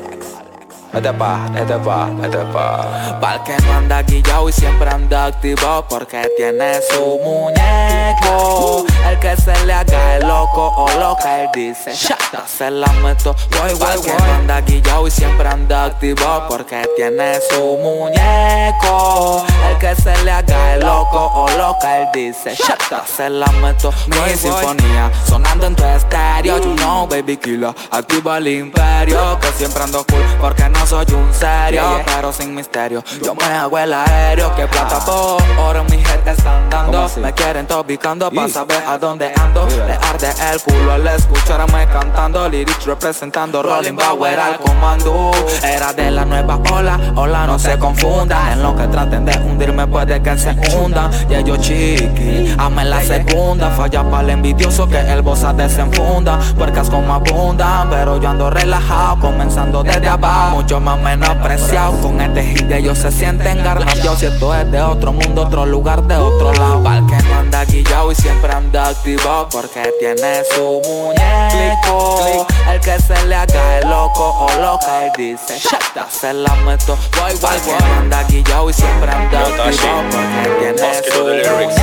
[0.92, 3.18] Vete pa, vete pa, vete pa.
[3.20, 9.36] Pa'l que no anda guillao y siempre anda activo Porque tiene su muñeco El que
[9.36, 14.00] se le haga el loco o loca Él dice, shata, se la meto Voy, voy,
[14.02, 19.44] que no anda guillao y siempre anda activo Porque tiene su muñeco.
[19.70, 23.92] El que se le haga el loco o loca Él dice, shata, se la meto
[24.06, 26.58] Mi sinfonía sonando en tu estéreo.
[26.58, 31.32] You know, baby killer, activa el imperio Que siempre ando cool porque no soy un
[31.32, 32.02] serio.
[32.06, 36.68] Pero sin misterio, yo me hago el aéreo Que plata todo, oro mi gente están
[36.70, 39.66] dando Me quieren topicando pa' saber a dónde ando.
[39.86, 42.48] Le arde el culo al escucharme cantando.
[42.48, 45.32] Lyrics representando Rolling Bauer al comando.
[45.62, 48.52] Era de la nueva ola, ola no se confunda.
[48.52, 53.00] En lo que traten de hundirme puede que se hundan Y ellos chiqui, amen la
[53.02, 53.70] segunda.
[53.70, 56.38] Falla para el envidioso que el boss desenfunda.
[56.56, 62.44] Puercas como abundan, pero yo ando relajado Comenzando desde abajo, mucho más menospreciado Con este
[62.44, 66.52] hit ellos se sienten garnados Si esto es de otro mundo, otro lugar, de otro
[66.52, 66.82] lado.
[67.06, 72.46] Que no anda guillado y siempre anda activo Porque tiene su muñeco.
[72.70, 76.96] El que se le haga el loco o loca y dice Shut se la meto
[77.18, 81.74] Voy, voy, voy anda guillado y siempre anda activo Porque tiene su muñeco.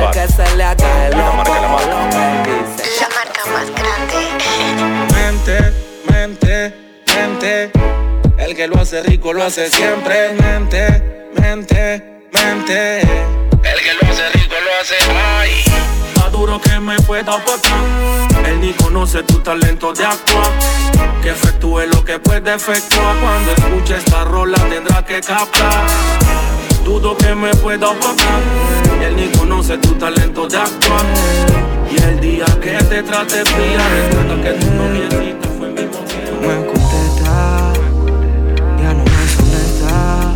[0.00, 3.94] El que se le haga el loco o loca y dice La marca más grande.
[5.14, 5.56] Mente,
[6.10, 6.74] mente,
[7.14, 7.70] mente.
[8.38, 10.32] El que lo hace rico lo hace siempre.
[10.34, 13.00] Mente, mente, mente.
[13.06, 13.33] que
[14.80, 15.64] hace ay.
[16.16, 18.46] Más duro que me pueda botar.
[18.46, 20.50] Él ni conoce tu talento de actuar.
[21.22, 23.16] Que efectúe lo que puede efectuar.
[23.16, 25.86] Cuando escuche esta rola tendrá que captar.
[26.84, 28.42] Dudo que me pueda opacar
[29.02, 31.06] Él ni conoce tu talento de actuar.
[31.90, 36.66] Y el día que te trate fría Recuerda que tu noviecita fue mi motivo me
[36.66, 37.72] contesta,
[38.82, 40.34] ya no me sonesta.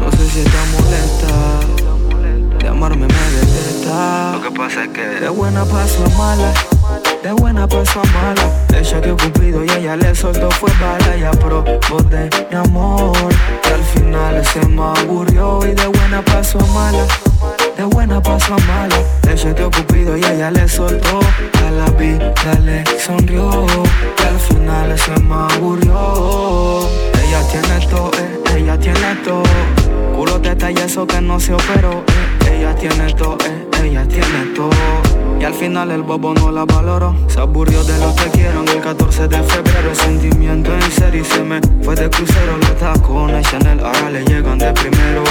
[0.00, 1.32] No sé si está molesta,
[2.62, 4.32] de amarme me detesta.
[4.32, 6.52] Lo que pasa es que de buena paso a mala,
[7.22, 8.42] de buena paso a mala.
[8.74, 13.16] Ella que Cupido y ella le soltó fue bala y aprobó de mi amor.
[13.64, 17.04] Y al final se me aburrió y de buena paso a mala.
[17.76, 18.96] De buena paso a mala,
[19.30, 21.20] ella que Cupido y ella le soltó
[21.66, 23.64] A la vida le sonrió
[24.18, 26.86] Y al final se me aburrió
[27.22, 30.38] Ella tiene todo, eh, ella tiene todo Culo
[30.84, 32.04] eso que no se operó.
[32.44, 34.68] Eh, Ella tiene todo, eh, ella tiene todo.
[35.40, 37.16] Y al final el bobo no la valoró.
[37.26, 39.94] Se aburrió de lo que quiero el 14 de febrero.
[39.94, 42.58] Sentimiento en serio y se me fue de crucero.
[42.58, 45.24] Los tacones Chanel ahora le llegan de primero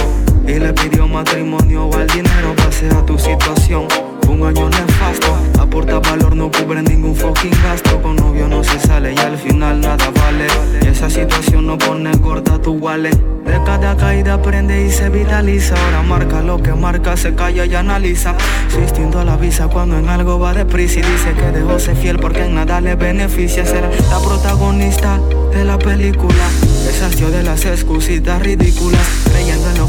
[0.47, 3.87] Y le pidió matrimonio el dinero Pase a tu situación.
[4.27, 8.01] Un año nefasto Aporta valor, no cubre ningún fucking gasto.
[8.01, 10.47] Con novio no se sale y al final nada vale.
[10.81, 13.15] Y esa situación no pone gorda tu wallet.
[13.45, 15.75] De cada caída aprende y se vitaliza.
[15.85, 18.35] Ahora marca lo que marca, se calla y analiza.
[18.69, 20.99] Su instinto la avisa cuando en algo va deprisa.
[20.99, 25.19] Y dice que dejó ser fiel porque en nada le beneficia Ser la protagonista
[25.51, 26.49] de la película.
[26.85, 29.29] Deshació de las excusitas ridículas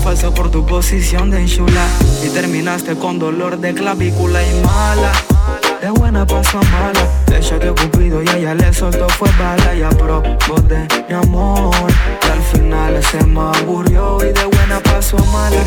[0.03, 1.87] Falso por tu posición de enchula.
[2.25, 5.13] Y terminaste con dolor de clavícula y mala.
[5.81, 7.07] De buena paso a mala.
[7.27, 9.75] Ella que Cupido y ella le soltó fue bala.
[9.75, 11.75] Y aprobó de mi amor
[12.23, 14.19] Y al final se me aburrió.
[14.23, 15.65] Y de buena paso a mala.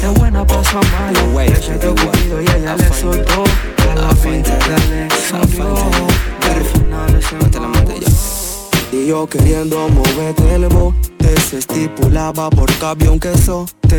[0.00, 1.44] De buena paso a mala.
[1.44, 3.44] Ella que Cupido y ella le soltó.
[3.90, 4.58] A la vida
[4.90, 8.45] le Y al final se me aburrió
[8.92, 11.16] y yo queriendo moverte el bote.
[11.50, 13.98] Se estipulaba por cabio un quesote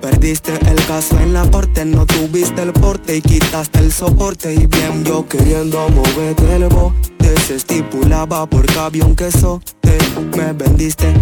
[0.00, 4.52] Perdiste el caso en la corte No tuviste el porte y quitaste el soporte.
[4.52, 7.38] Y bien yo queriendo moverte el bote.
[7.46, 9.98] Se estipulaba por cabio un quesote
[10.36, 11.12] Me vendiste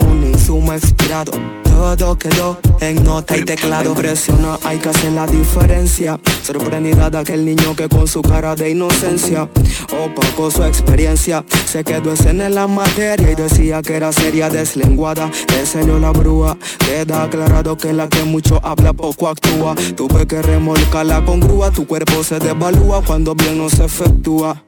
[0.00, 1.32] un insumo expirado
[1.78, 3.94] todo quedó en nota y teclado.
[3.94, 6.18] Presiona, hay que hacer la diferencia.
[6.42, 9.50] Sorprendida de aquel niño que con su cara de inocencia
[9.92, 15.30] Opacó su experiencia Se quedó ese en la materia y decía que era seria deslenguada.
[15.48, 19.74] Le salió la brúa Queda aclarado que la que mucho habla poco actúa.
[19.96, 24.62] Tuve que remolcarla con grúa Tu cuerpo se devalúa cuando bien no se efectúa.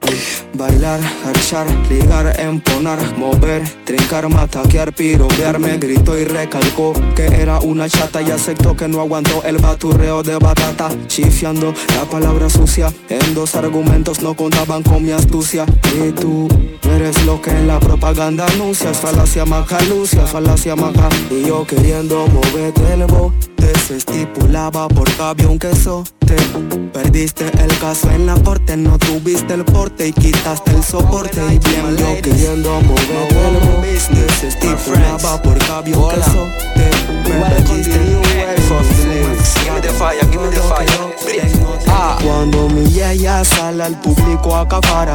[0.54, 8.22] Bailar, archar, ligar, emponar, mover, trincar, mataquear, piropearme, gritó y recalcó que era una chata
[8.22, 12.92] y aceptó que no aguantó el baturreo de batata, chifiando la palabra sucia.
[13.08, 15.66] En dos argumentos no contaban con mi astucia.
[15.94, 16.48] Y tú
[16.94, 21.08] eres lo que en la propaganda anuncias, falacia macalucia, falacia maca.
[21.30, 26.10] Y yo queriendo moverte el bote, se estipulaba por cabio un quesote.
[26.92, 31.40] Perdiste el caso en la corte, no tuviste el porte y quitaste el soporte.
[31.46, 36.89] Y bien yo queriendo moverte el bote, se estipulaba por cabio un quesote.
[42.22, 45.14] Cuando mi yaya sale al público acapara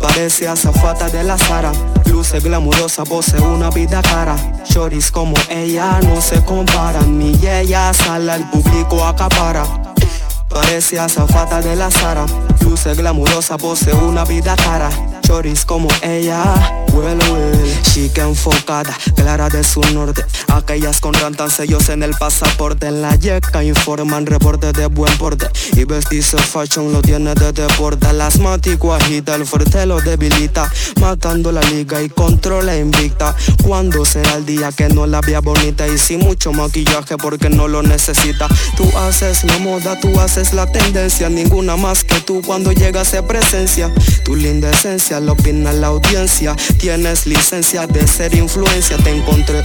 [0.00, 1.72] Parece azafata de la Sara.
[2.06, 4.36] Luce glamurosa, posee una vida cara.
[4.64, 7.16] Choris como ella no se comparan.
[7.16, 9.64] Mi yaya sale al público acapara
[10.48, 12.26] Parece azafata de la Sara.
[12.60, 14.90] Luce glamurosa, posee una vida cara
[15.26, 16.84] choris como ella.
[16.92, 20.24] Well, well, chica enfocada, clara de su norte.
[20.48, 22.86] Aquellas con rantan sellos en el pasaporte.
[22.86, 25.48] En la yeca informan reporte de buen porte.
[25.72, 28.08] Y vestirse fashion lo tiene de deporte.
[28.10, 30.70] El asmático agita, el fuerte lo debilita.
[31.00, 33.34] Matando la liga y controla invicta.
[33.64, 37.66] Cuando será el día que no la vea bonita y sin mucho maquillaje porque no
[37.66, 38.46] lo necesita.
[38.76, 41.28] Tú haces la moda, tú haces la tendencia.
[41.28, 43.92] Ninguna más que tú cuando llegas se presencia.
[44.24, 46.56] Tu linda esencia lo opina la audiencia.
[46.78, 49.62] Tienes licencia de ser influencia, te encontré.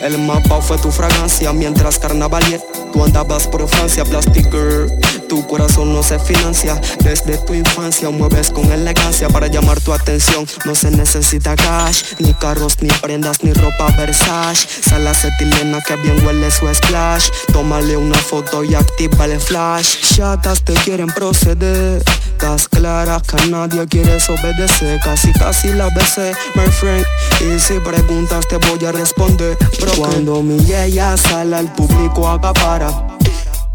[0.00, 2.60] El mapa fue tu fragancia mientras carnavalier
[2.96, 4.90] tú andabas por Francia, Plastic Girl.
[5.28, 8.10] Tu corazón no se financia desde tu infancia.
[8.10, 10.46] Mueves con elegancia para llamar tu atención.
[10.64, 14.68] No se necesita cash, ni carros, ni prendas, ni ropa Versace.
[14.82, 17.28] Sal acetilena que bien huele su splash.
[17.52, 20.14] Tómale una foto y activa el flash.
[20.14, 22.02] Chatas te quieren proceder.
[22.32, 25.00] Estás clara que nadie quiere obedecer.
[25.00, 27.04] Casi casi la besé, my friend.
[27.40, 29.56] Y si preguntas te voy a responder.
[29.96, 33.16] Cuando mi ella sale al público acapara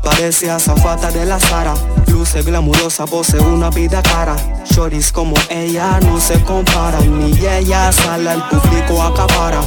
[0.04, 1.74] Parece azafata de la Sara.
[2.08, 4.36] Luce glamurosa, posee una vida cara.
[4.74, 7.00] Choris como ella no se compara.
[7.02, 9.62] Mi ella sale al público acapara.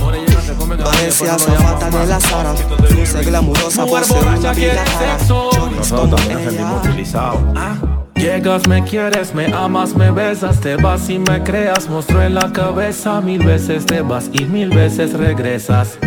[0.82, 2.54] Parece azafata de la Sara.
[2.90, 5.18] Luce glamurosa, posee una vida cara.
[5.26, 7.94] Choris como ella.
[8.14, 12.50] Llegas, me quieres, me amas, me besas, te vas y me creas, monstruo en la
[12.52, 15.98] cabeza, mil veces te vas y mil veces regresas.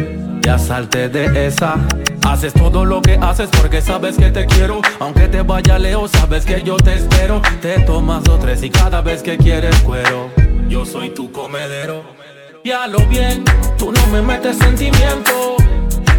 [0.48, 1.76] Ya salte de esa.
[2.26, 4.80] Haces todo lo que haces porque sabes que te quiero.
[4.98, 7.42] Aunque te vaya lejos, sabes que yo te espero.
[7.62, 10.30] Te tomas dos, tres y cada vez que quieres cuero.
[10.70, 12.02] Yo soy tu comedero.
[12.64, 13.44] Ya lo bien,
[13.78, 15.58] tú no me metes sentimiento.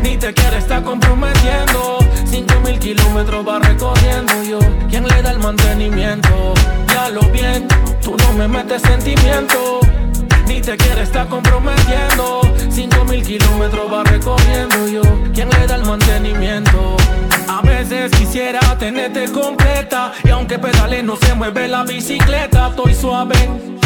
[0.03, 1.97] Ni te quieres estar comprometiendo.
[2.27, 4.59] Cinco mil kilómetros va recorriendo yo.
[4.91, 6.53] ¿Quién le da el mantenimiento?
[6.89, 7.67] Ya lo bien,
[8.03, 9.88] tú no me metes sentimiento
[10.49, 12.41] ni te quiere estar comprometiendo.
[12.71, 15.03] Cinco mil kilómetros va recorriendo yo.
[15.35, 16.97] ¿Quién le da el mantenimiento?
[17.49, 20.13] A veces quisiera tenerte completa.
[20.25, 23.37] Y aunque pedale no se mueve la bicicleta, estoy suave.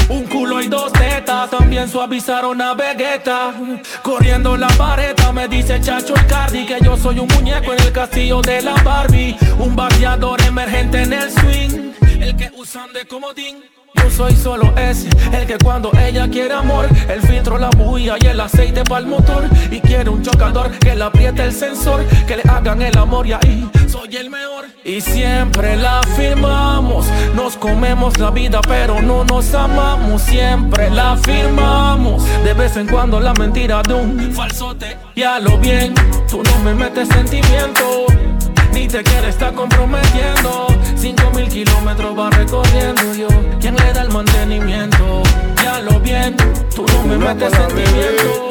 [0.08, 3.54] Un culo y dos tetas, también suavizaron a Vegeta.
[4.02, 8.40] Corriendo la pareta, me dice Chacho Cardi que yo soy un muñeco en el castillo
[8.42, 9.36] de la Barbie.
[9.58, 13.71] Un bateador emergente en el swing, el que usan de comodín.
[13.94, 18.26] Yo soy solo ese, el que cuando ella quiere amor, el filtro, la bulla y
[18.26, 19.44] el aceite para el motor.
[19.70, 23.32] Y quiere un chocador que le apriete el sensor, que le hagan el amor y
[23.32, 24.66] ahí soy el mejor.
[24.84, 30.22] Y siempre la firmamos, nos comemos la vida, pero no nos amamos.
[30.22, 34.96] Siempre la firmamos, de vez en cuando la mentira de un falsote.
[35.14, 35.94] Ya lo bien,
[36.28, 38.06] tú no me metes sentimiento
[38.72, 40.66] ni te quiere estar comprometiendo.
[40.96, 43.28] Cinco mil kilómetros va recorriendo yo.
[43.60, 45.22] ¿Quién le da el mantenimiento?
[45.62, 46.36] Ya lo bien,
[46.74, 48.48] tú no me metes sentimiento.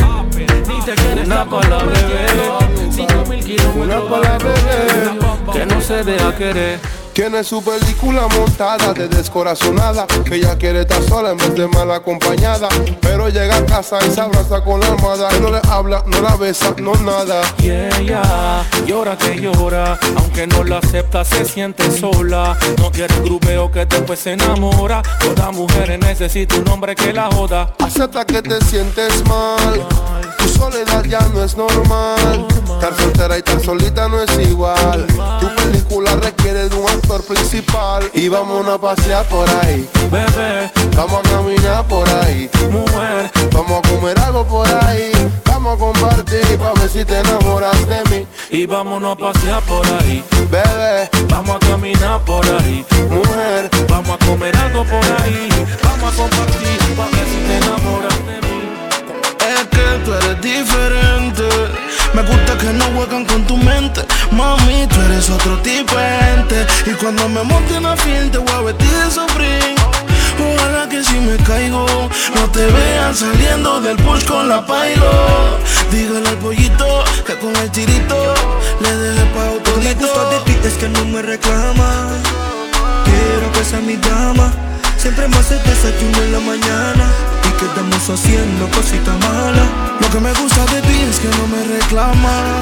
[0.68, 2.60] Ni te quieres estar comprometiendo.
[2.92, 7.01] Cinco mil kilómetros va recorriendo Que no se deja querer.
[7.14, 11.92] Tiene su película montada de descorazonada Que ella quiere estar sola en vez de mal
[11.92, 12.70] acompañada.
[13.02, 16.22] Pero llega a casa y se abraza con la almohada Y no le habla, no
[16.22, 17.42] la besa, no nada.
[17.60, 22.58] Y ella llora que llora Aunque no la acepta se siente sola.
[22.78, 25.02] No quiere grupeo que después se enamora.
[25.20, 27.74] Toda mujer necesita un hombre que la joda.
[27.80, 33.60] Acepta que te sientes mal Tu soledad ya no es normal Estar soltera y estar
[33.62, 35.06] solita no es igual
[35.40, 39.88] Tu película requiere de un principal y vamos a pasear por ahí.
[40.10, 42.50] Bebé, vamos a caminar por ahí.
[42.72, 45.12] Mujer, vamos a comer algo por ahí.
[45.46, 48.28] Vamos a compartir pa' ver si te enamoras de mí.
[48.50, 50.24] Y vámonos a pasear por ahí.
[50.50, 52.86] Bebé, vamos a caminar por ahí.
[53.10, 55.50] Mujer, vamos a comer algo por ahí.
[55.84, 58.41] Vamos a compartir pa' ver si te enamoras de mí.
[60.06, 61.44] Tú eres diferente.
[62.14, 64.02] Me gusta que no juegan con tu mente.
[64.32, 66.68] Mami, tú eres otro tipo de gente.
[66.88, 69.76] Y cuando me monte en la te voy a vestir de sofrín.
[70.40, 71.86] Ojalá que si me caigo,
[72.36, 75.60] no te vean saliendo del push con la pailo.
[75.92, 78.34] Dígale al pollito que con el tirito
[78.82, 82.10] le deje pa' Lo que me gusta de ti es que no me reclama.
[83.06, 84.52] Quiero que sea mi dama.
[84.98, 89.68] Siempre me hace desayuno en la mañana Y que estamos haciendo cositas malas.
[90.00, 92.60] Lo que me gusta de ti es que no me reclama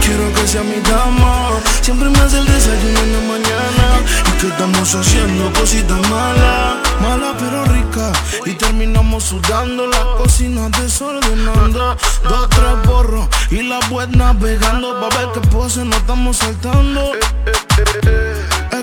[0.00, 1.48] Quiero que sea mi dama.
[1.80, 3.86] Siempre me hace el desayuno en la mañana.
[4.28, 6.76] Y que estamos haciendo cositas malas.
[7.02, 8.12] Mala pero rica
[8.46, 11.96] Y terminamos sudando La cocina desordenando.
[12.28, 17.12] Dos, tres borros Y la web navegando Pa' ver qué pose no estamos saltando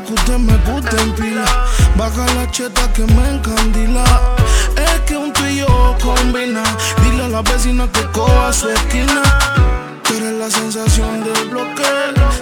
[0.01, 1.45] que usted me gusta en pila.
[1.95, 4.03] Baja la cheta que me encandila.
[4.75, 6.63] Es que un tú y yo combina.
[7.03, 9.21] Dile a la vecina que coja su esquina.
[10.03, 11.83] Tú eres la sensación del bloque.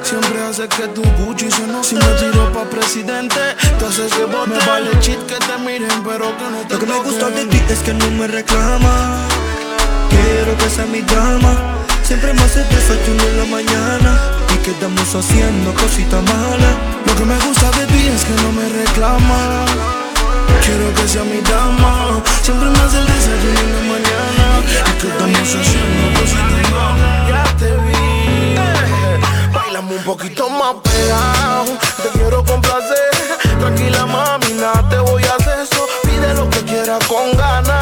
[0.04, 3.40] Siempre hace que tu Gucci se no Si me tiro pa' presidente,
[3.80, 4.50] tú haces que vote.
[4.50, 7.46] Me vale chit que te miren, pero que no te Lo que me gusta de
[7.46, 9.28] ti es que no me reclama.
[10.10, 11.54] Quiero que sea mi drama.
[12.04, 14.20] Siempre me hace desayuno en la mañana.
[14.54, 17.01] Y quedamos haciendo cositas malas.
[17.22, 19.66] Que me gusta de ti es que no me reclama.
[20.66, 22.20] Quiero que sea mi dama.
[22.42, 24.46] Siempre me hace el desayuno en la mañana.
[24.90, 26.06] Y que estamos haciendo
[26.72, 27.30] malas.
[27.30, 28.56] Ya te vi.
[29.54, 31.78] Bailame un poquito más pegado.
[32.02, 33.12] Te quiero complacer.
[33.60, 35.88] Tranquila, mami, nada te voy a hacer eso.
[36.02, 37.81] Pide lo que quieras con ganas.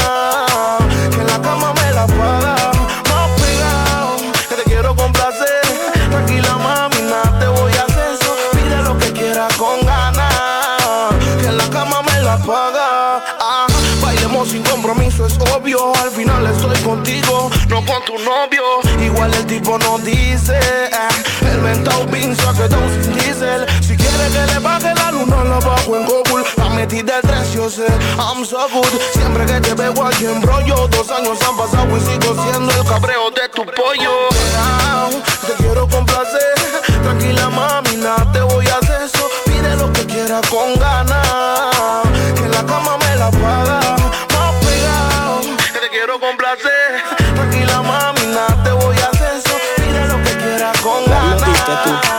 [15.73, 15.93] Obvio.
[16.01, 18.63] Al final estoy contigo, no con tu novio.
[19.03, 20.57] Igual el tipo no dice.
[20.57, 20.89] eh,
[21.51, 23.65] el mentao pinza que un sin diesel.
[23.81, 26.45] Si quiere que le baje la luna, la bajo en Google.
[26.57, 27.85] La metí del 3, yo sé.
[28.17, 28.87] I'm so good.
[29.13, 30.87] Siempre que te veo aquí en brollo.
[30.87, 34.29] Dos años han pasado y sigo siendo el cabreo de tu pollo.
[35.45, 36.55] Te quiero complacer.
[37.03, 39.27] Tranquila, mami, nada te voy a hacer eso.
[39.45, 41.18] Pide lo que quieras con ganas.
[51.69, 52.18] Ganas.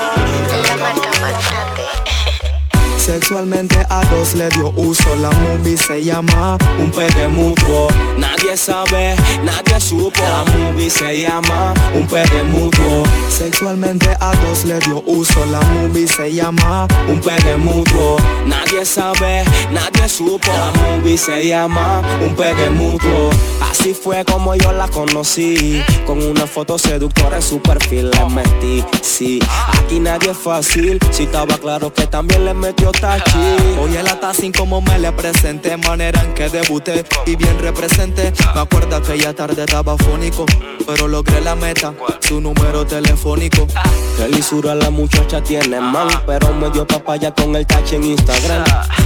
[3.11, 5.17] Sexualmente a dos le dio uso.
[5.17, 7.89] La movie se llama Un pegue mutuo.
[8.17, 10.23] Nadie sabe, nadie supo.
[10.23, 13.03] La movie se llama Un pegue mutuo.
[13.29, 15.45] Sexualmente a dos le dio uso.
[15.47, 18.17] La movie se llama Un pegue mutuo.
[18.47, 19.43] Nadie sabe,
[19.73, 20.53] nadie supo.
[20.53, 23.31] La movie se llama Un pegue mutuo.
[23.69, 25.83] Así fue como yo la conocí.
[26.07, 28.85] Con una foto seductora en su perfil le metí.
[29.03, 31.01] Sí, aquí nadie es fácil.
[31.11, 33.39] Si estaba claro que también le metió tachi.
[33.81, 38.61] Hoy el sin como me le presenté Manera en que debuté y bien representé Me
[38.61, 40.47] acuerdo que ya tarde estaba fónico
[40.87, 43.67] Pero logré la meta, su número telefónico.
[44.17, 48.65] Que lisura la muchacha tiene man Pero me dio papaya con el tachi en Instagram.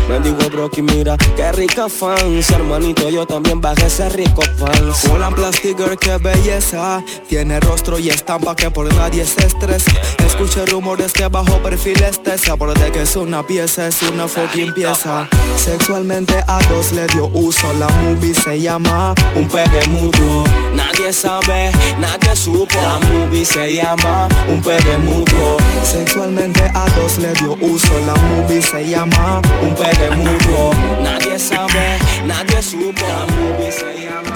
[0.09, 5.31] Me dijo Brocky mira qué rica fans Hermanito yo también bajé ese rico fans Hola
[5.31, 7.03] Plastic Girl, qué belleza.
[7.29, 9.93] Tiene rostro y estampa que por nadie se estresa.
[10.27, 14.73] Escuché rumores que bajo perfil este Se de que es una pieza, es una fucking
[14.73, 21.13] pieza Sexualmente a dos le dio uso La movie se llama Un pegue mutuo Nadie
[21.13, 27.57] sabe, nadie supo La movie se llama Un pegue mutuo Sexualmente a dos le dio
[27.61, 30.73] uso La movie se llama Un pegue mutuo
[31.03, 34.33] Nadie sabe, nadie supo La movie se llama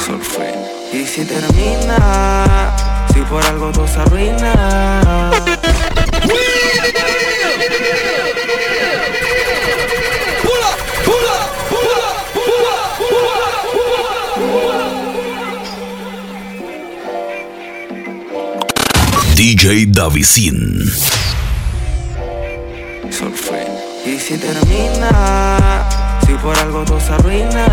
[0.93, 2.75] Y si termina
[3.13, 5.31] Si por algo todo se arruina
[19.39, 20.83] DJ Davisin.
[24.05, 25.87] Y si termina,
[26.27, 27.65] si por algo todo se arruina.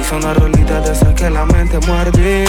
[0.00, 2.46] Hice una rolita de esas que la mente muerde.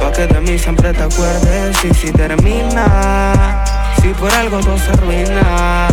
[0.00, 1.76] Pa' que de mí siempre te acuerdes.
[1.84, 3.64] Y si termina,
[4.00, 5.88] si por algo todo se arruina.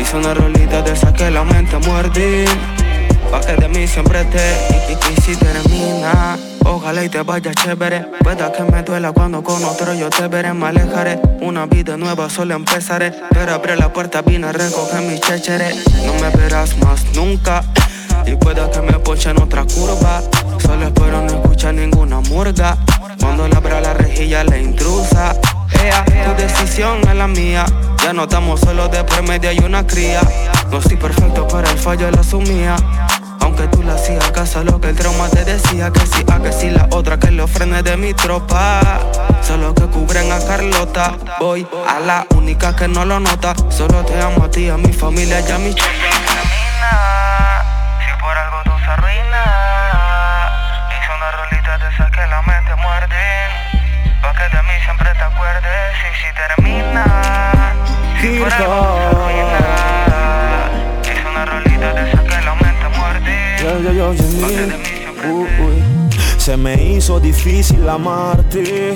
[0.00, 2.46] Hice una rolita de esas que la mente muerde.
[3.34, 4.38] Pa' que de mí siempre te.
[4.88, 6.38] Y, si termina.
[6.64, 8.06] Ojalá y te vaya chévere.
[8.22, 11.20] Pueda que me duela cuando con otro yo te veré, me alejaré.
[11.40, 13.12] Una vida nueva solo empezaré.
[13.30, 15.82] Pero abre la puerta, vine a recoger mis chécheres.
[16.06, 17.64] No me verás más nunca.
[18.24, 20.22] Y pueda que me ponche en otra curva.
[20.64, 22.78] Solo espero no escuchar ninguna murga.
[23.18, 25.34] Cuando le abra la rejilla la intrusa.
[25.82, 27.66] Ea, tu decisión es la mía.
[28.04, 30.20] Ya no estamos solos de por medio hay una cría.
[30.70, 32.76] No soy perfecto, pero el fallo lo asumía.
[33.40, 36.42] Aunque tú le hacías caso a lo que el trauma te decía Que sí, a
[36.42, 38.80] que sí, la otra que los frenes de mi tropa.
[39.42, 41.14] Solo que cubren a Carlota.
[41.38, 43.54] Voy a la única que no lo nota.
[43.70, 45.88] Solo te amo a ti, a mi familia y a mi chopa
[48.00, 49.44] Si por algo tú se arruina.
[50.90, 53.24] Hice una rolita de esas que la mente muerde.
[54.22, 55.94] Pa' que de mí siempre te acuerdes.
[56.00, 57.04] Y si termina
[58.20, 59.60] Si por algo tú se arruina.
[61.02, 62.73] Hice una rolita de esas que la mente
[66.36, 68.94] Se me hizo difícil amarte.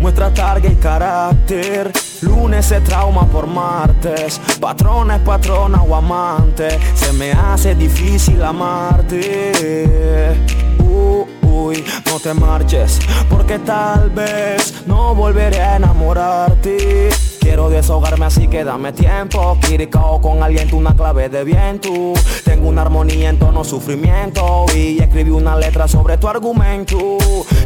[0.00, 1.92] Muestra targa y carácter.
[2.22, 10.34] Lunes se trauma por martes, patrona patrona o amante, se me hace difícil amarte.
[11.42, 12.98] uy, no te marches,
[13.30, 17.27] porque tal vez no volveré a enamorarte.
[17.48, 19.56] Quiero desahogarme así que dame tiempo.
[19.62, 21.88] Kirikao con aliento, una clave de viento.
[22.44, 24.66] Tengo una armonía en tono sufrimiento.
[24.76, 27.16] Y escribí una letra sobre tu argumento.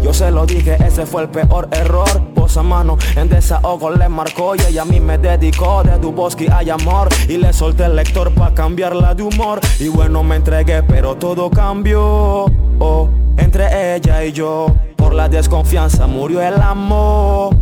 [0.00, 2.06] Yo se lo dije, ese fue el peor error.
[2.32, 4.54] Posa mano en desahogo le marcó.
[4.54, 7.08] Y ella a mí me dedicó de tu bosque hay amor.
[7.26, 9.58] Y le solté el lector pa' cambiarla de humor.
[9.80, 12.44] Y bueno me entregué pero todo cambió.
[12.78, 14.66] Oh, Entre ella y yo
[14.96, 17.56] Por la desconfianza murió el amor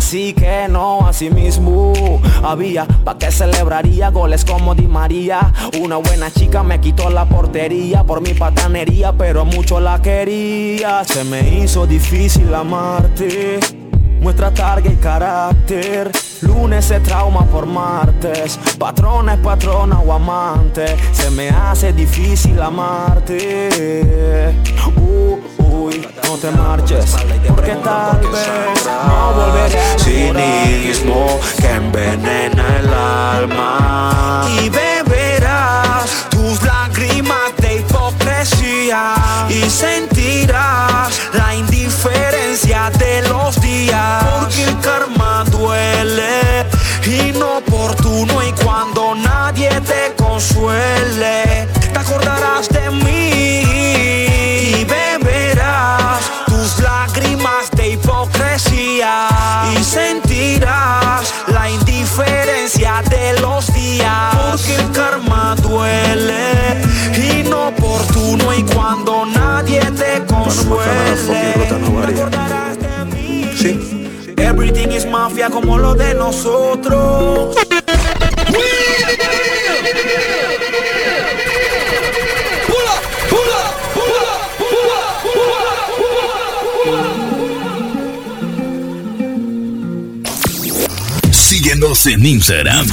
[0.00, 1.92] así que no, así mismo
[2.42, 5.52] había pa' que celebraría goles como Di María.
[5.78, 11.04] Una buena chica me quitó la portería por mi patanería, pero mucho la quería.
[11.04, 13.60] Se me hizo difícil amarte.
[14.22, 16.10] Muestra targa y carácter.
[16.40, 18.58] Lunes se trauma por martes.
[18.78, 20.96] Patrona es patrona o amante.
[21.12, 24.54] Se me hace difícil amarte.
[24.96, 25.59] Uh,
[25.98, 27.16] no te marches,
[27.48, 34.46] porque tal vez no volveré Cinismo que envenena el alma.
[34.62, 39.14] Y beberás tus lágrimas de hipocresía
[39.48, 44.24] y sentirás la indiferencia de los días.
[44.40, 46.66] Porque el karma duele
[47.06, 54.29] inoportuno y cuando nadie te consuele te acordarás de mí
[59.00, 64.36] y sentirás la indiferencia de los días.
[64.36, 66.82] Porque el karma duele,
[67.40, 71.54] inoportuno y cuando nadie te consuele.
[73.56, 74.34] Sí.
[74.36, 77.56] Everything is mafia como lo de nosotros.
[91.80, 92.86] Síguenos en Instagram,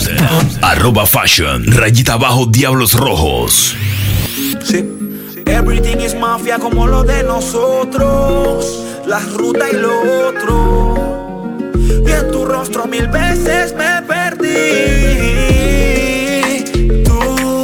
[0.61, 3.75] arroba fashion, rayita abajo, diablos rojos.
[5.45, 9.91] Everything is mafia como lo de nosotros, la ruta y lo
[10.29, 10.95] otro.
[11.75, 14.47] Y en tu rostro mil veces me perdí.
[17.03, 17.19] Tú,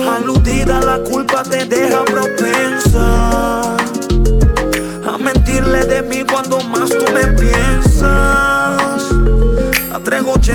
[0.10, 3.78] aludida, la culpa te deja propensa
[5.08, 7.73] a mentirle de mí cuando más tú me piensas.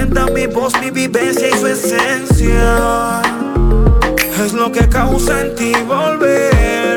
[0.09, 3.21] A 380 mi voz, mi vivencia y su esencia.
[4.43, 6.97] Es lo que causa en ti volver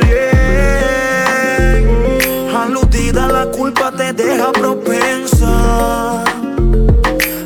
[2.55, 6.23] Aludida la culpa te deja propensa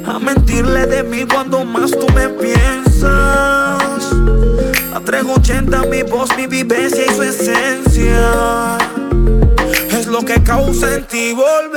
[0.05, 3.09] A mentirle de mí cuando más tú me piensas.
[4.93, 8.78] A 380 mi voz, mi vivencia y su esencia.
[9.97, 11.75] Es lo que causa en ti volver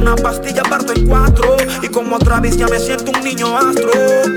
[0.00, 1.56] una pastilla parto en cuatro.
[1.82, 3.90] Y como otra vez ya me siento un niño astro.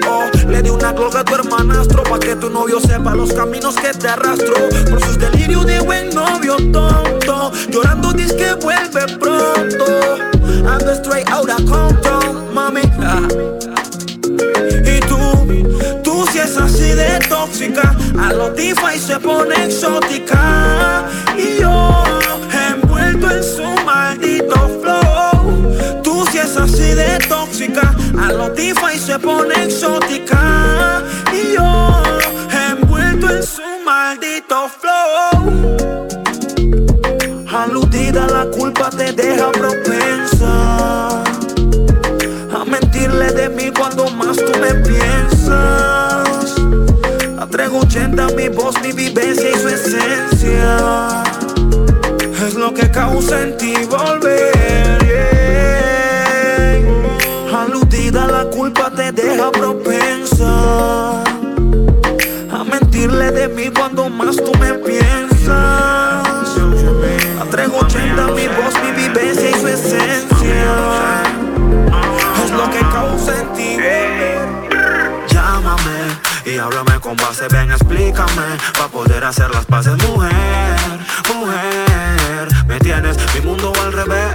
[0.07, 3.76] Oh, Le di una gloga a tu hermanastro Pa' que tu novio sepa los caminos
[3.76, 4.53] que te arrastro.
[4.89, 9.86] Por sus delirios de buen novio tonto Llorando dice que vuelve pronto.
[10.68, 12.82] Ando straight out of Compton, mami.
[14.86, 15.18] Y tú,
[16.03, 21.05] tú si es así de tóxica A los y se pone exótica.
[21.38, 22.03] Y yo
[22.70, 23.83] envuelto en su
[26.58, 31.01] así de tóxica, a lo y se pone exótica.
[31.32, 32.04] Y yo
[32.70, 35.78] envuelto en su maldito flow.
[37.47, 41.24] Aludida, la culpa te deja propensa
[42.54, 46.56] a mentirle de mí cuando más tú me piensas.
[47.39, 51.24] A 380 mi voz, mi vivencia y su esencia
[52.45, 55.33] es lo que causa en ti volver
[58.54, 61.24] culpa te deja propensa
[62.51, 65.49] a mentirle de mí cuando más tú me piensas.
[67.41, 71.24] A 380 mi voz, mi vivencia y su esencia
[72.43, 73.78] es lo que causa en ti.
[75.30, 80.32] Llámame y háblame con base, ven, explícame, para poder hacer las paces, mujer,
[81.34, 82.66] mujer.
[82.68, 84.34] Me tienes mi mundo al revés.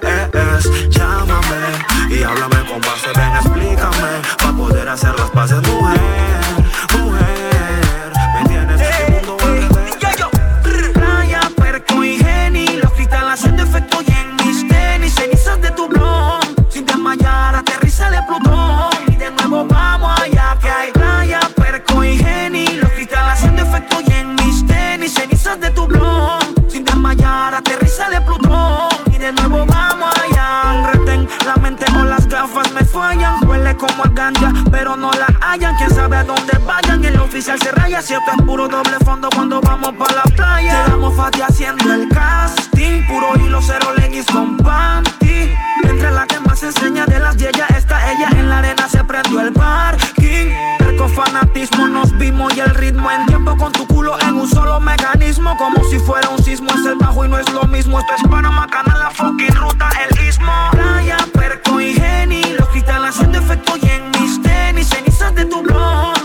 [36.29, 37.03] Dónde vayan.
[37.07, 40.85] El oficial se raya, cierto es puro doble fondo cuando vamos para la playa.
[40.85, 45.55] Quedamos fati haciendo el casting, puro hilo cero leggings con panty.
[45.85, 49.03] Entre la que más enseña de las de ella está ella en la arena se
[49.05, 50.53] prendió el parking.
[50.99, 54.81] con fanatismo nos vimos y el ritmo en tiempo con tu culo en un solo
[54.81, 58.13] mecanismo como si fuera un sismo es el bajo y no es lo mismo esto
[58.17, 60.53] es Panamá Canal la fucking ruta el istmo.
[60.73, 65.63] Playa, perco y geni los cristales haciendo efecto y en mis tenis cenizas de tu
[65.63, 66.18] blog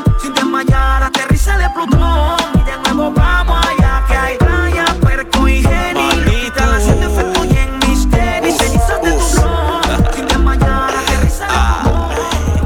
[1.63, 7.07] de Plutón y de nuevo vamos allá que hay playa, perco y geni cristales haciendo
[7.07, 11.53] efecto y en mis tenis cenizas de tu blog sin desmayar aterriza de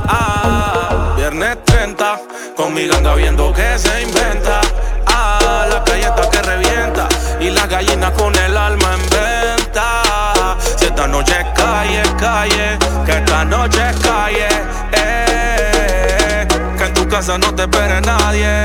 [0.07, 2.19] Ah, viernes 30,
[2.55, 4.61] con mi ganga viendo que se inventa.
[5.05, 7.07] Ah, la calle está que revienta
[7.39, 10.57] y la gallina con el alma en venta.
[10.77, 14.47] Si esta noche es calle, calle, que esta noche es calle.
[17.17, 18.63] Casa no te espere nadie,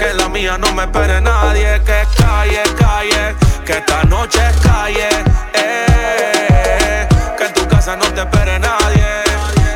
[0.00, 1.80] que en la mía no me espere nadie.
[1.86, 5.08] Que calle, calle, que esta noche calle.
[5.54, 9.23] Eh, que en tu casa no te espere nadie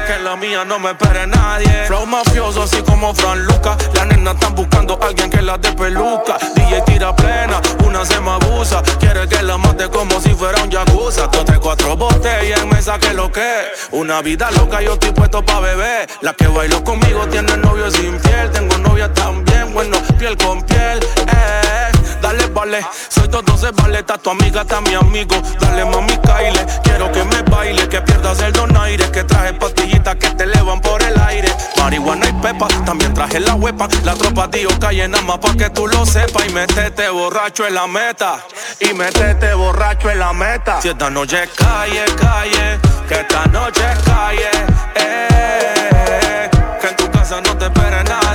[0.08, 1.84] que la mía no me espere nadie.
[1.86, 3.76] Flow mafioso, así como Fran Luca.
[3.94, 6.38] Las nenas están buscando a alguien que las dé peluca.
[6.54, 8.82] DJ tira plena, una se me abusa.
[8.98, 11.26] Quiere que la mate como si fuera un yakuza.
[11.26, 13.52] Dos, tres, cuatro botellas en mesa que lo que.
[13.90, 16.08] Una vida loca, yo estoy puesto pa' beber.
[16.22, 18.50] La que bailó conmigo tiene novio sin piel.
[18.50, 21.00] Tengo novia también, bueno, piel con piel.
[21.26, 22.84] Eh, dale, vale.
[23.08, 25.36] Soy todo se vale, está tu amiga, está mi amigo.
[25.60, 26.66] Dale, mami, Kyle.
[26.82, 29.10] Quiero que me baile, que pierdas el donaire.
[29.10, 31.52] Que traje pastillitas que te elevan por el aire.
[31.78, 33.88] Marihuana y pepa, también traje la huepa.
[34.04, 36.46] La tropa tío calle nada más pa' que tú lo sepas.
[36.46, 38.40] Y métete borracho en la meta.
[38.80, 40.80] Y métete borracho en la meta.
[40.80, 42.78] Si esta noche calle, calle.
[43.08, 44.50] Que esta noche calle.
[44.94, 46.50] Eh,
[46.80, 48.27] que en tu casa no te espere nadie.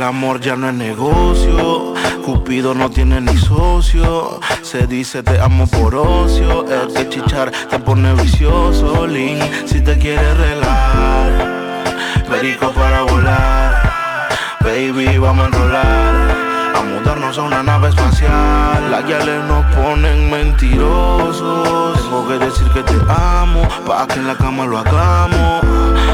[0.00, 1.92] El amor ya no es negocio,
[2.24, 4.40] Cupido no tiene ni socio.
[4.62, 9.06] Se dice te amo por ocio, el que chichar te pone vicioso.
[9.06, 11.84] Link, si te quieres relar,
[12.30, 14.30] perico para volar.
[14.60, 16.49] Baby, vamos a enrolar.
[16.80, 18.90] A mudarnos a una nave espacial.
[18.90, 22.00] Las guiales nos ponen mentirosos.
[22.00, 25.62] Tengo que decir que te amo, pa' que en la cama lo hagamos.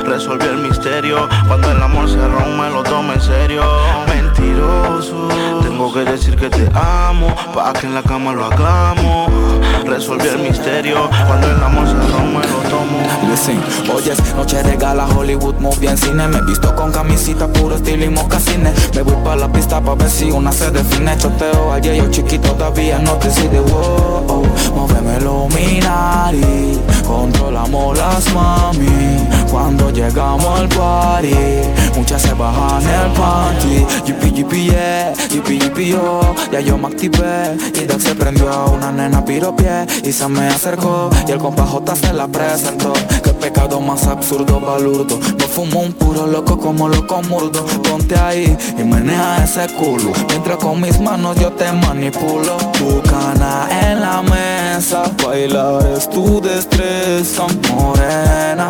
[0.04, 1.28] Resolví el misterio.
[1.46, 3.62] Cuando el amor se rompe, lo tomo en serio.
[4.08, 5.28] Mentiroso.
[5.76, 9.30] Tengo que decir que te amo, pa' que en la cama lo hagamos.
[9.84, 11.10] Resolví el misterio.
[11.26, 12.96] Cuando el amor se rompe, lo tomo.
[13.28, 13.62] Listen,
[14.10, 18.08] es noche de gala, Hollywood movie en cine Me visto con camisita, puro estilo y
[18.08, 22.08] mocasines Me voy pa' la pista pa' ver si una se define Choteo al yo
[22.10, 31.34] chiquito todavía no decide wow, Móveme luminari, controlamos las mami Cuando llegamos al party,
[31.96, 33.86] muchas se bajan el panty.
[34.04, 36.20] Yippee, yippee, yeah, yippee, yippee, yo
[36.52, 40.46] Ya yo me activé y Dax se prendió a una nena piropié Y se me
[40.48, 42.92] acercó y el compa J se la presentó.
[43.24, 45.18] Qué pecado más absurdo, balurdo.
[45.38, 47.64] Me fumo un puro loco como loco murdo.
[47.88, 50.12] Ponte ahí y menea ese culo.
[50.28, 52.58] Mientras con mis manos yo te manipulo.
[52.78, 58.68] Bucana en la mesa Bailar es tu destreza Morena,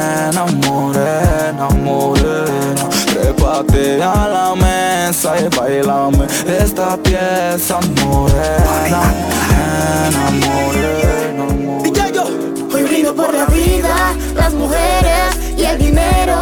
[0.00, 2.84] nena, morena, morena.
[3.12, 9.02] Trépate a la mesa y bailame esta pieza Morena,
[10.44, 12.22] morena, morena
[12.72, 16.36] Hoy brindo por la vida, las mujeres y el dinero.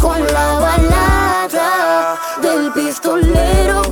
[0.00, 3.82] Con la balada del pistolero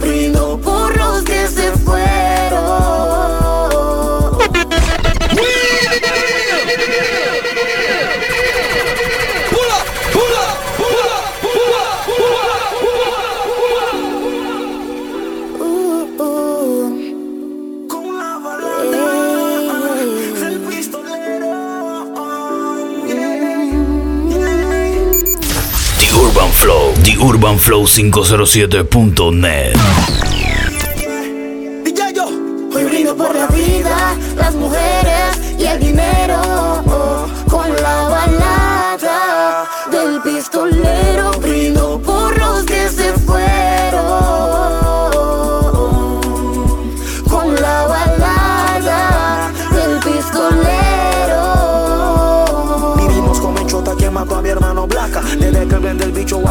[26.60, 29.74] Flow, The Urban Flow 507.net.
[32.74, 36.84] Hoy brindo por la vida, las mujeres y el dinero
[37.48, 40.79] Con la balada del pistolero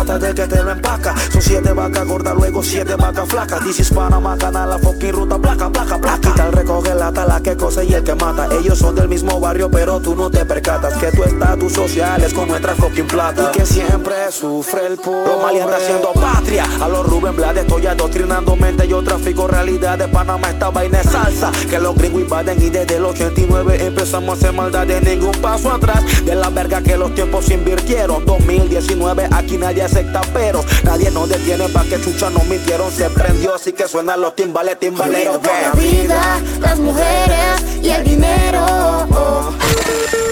[0.09, 1.15] hasta de que te lo empaca.
[1.31, 3.63] Son siete vacas gordas, luego siete vacas flacas.
[3.63, 6.33] This is Panama Canal, la fucking ruta, placa, placa, placa.
[6.35, 8.47] Tal recoge la tala que cosa y el que mata.
[8.55, 12.33] Ellos son del mismo barrio, pero tú no te percatas que tu estatus social es
[12.33, 13.51] con nuestra fucking plata.
[13.53, 15.31] Y que siempre sufre el pobre.
[15.31, 16.65] Los malientes haciendo patria.
[16.81, 18.87] A los Rubén Blades estoy adoctrinando mente.
[18.87, 21.51] Yo trafico realidad de Panamá, esta vaina es salsa.
[21.69, 25.71] Que los gringos invaden y desde el 89 empezamos a hacer maldad de ningún paso
[25.71, 26.03] atrás.
[26.25, 28.25] De la verga que los tiempos invirtieron.
[28.25, 32.91] 2019 aquí nadie acepta pero nadie nos detiene pa' que chucha no mintieron.
[32.91, 35.37] Se prendió así que suenan los timbales, timbaleros.
[35.37, 39.09] Por la vida, las mujeres y el dinero.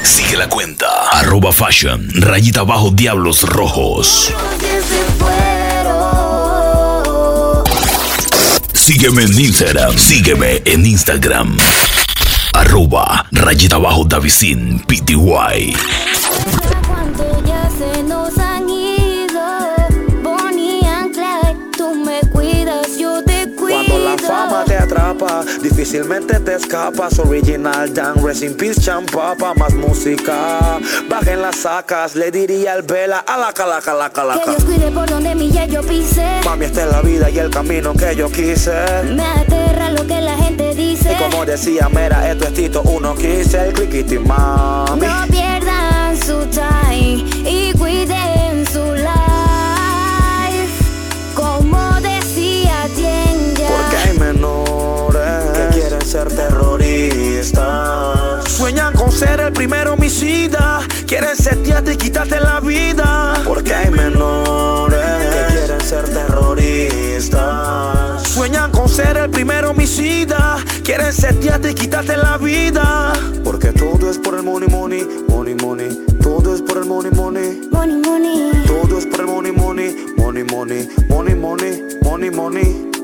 [0.03, 0.87] Sigue la cuenta.
[1.11, 2.09] Arroba Fashion.
[2.15, 4.33] Rayita abajo Diablos Rojos.
[8.73, 9.97] Sígueme en Instagram.
[9.97, 11.57] Sígueme en Instagram.
[12.53, 15.75] Arroba Rayita abajo Davisin PTY.
[25.61, 27.19] Difícilmente te escapas.
[27.19, 30.79] Original Dan, Rest in Peace, champapa, más música.
[31.09, 34.51] Bajen las sacas, le diría al vela a la calaca, la Que calaca.
[34.51, 36.41] Dios cuide por donde mi ya yo pise.
[36.45, 38.71] Mami, esta es la vida y el camino que yo quise.
[39.03, 41.13] Me aterra lo que la gente dice.
[41.13, 45.05] Y como decía Mera, esto es Tito, uno quise el cliquiti, mami.
[45.07, 48.16] No pierdan su time y cuiden
[56.07, 57.61] ser terroristas.
[58.49, 60.79] Sueñan con ser el primer homicida.
[61.05, 63.33] Quieren setearte y quitarte la vida.
[63.45, 67.37] Porque hay menores que quieren ser terroristas.
[68.25, 70.55] Sueñan con ser el primer homicida.
[70.81, 73.11] Quieren setearte y quitarte la vida.
[73.43, 76.05] Porque todo es por el money, money, money, money.
[76.21, 77.67] Todo es por el money, money.
[77.69, 78.63] Money, money.
[78.65, 82.96] Todo es por el money, money, money, money, money, money, money, money.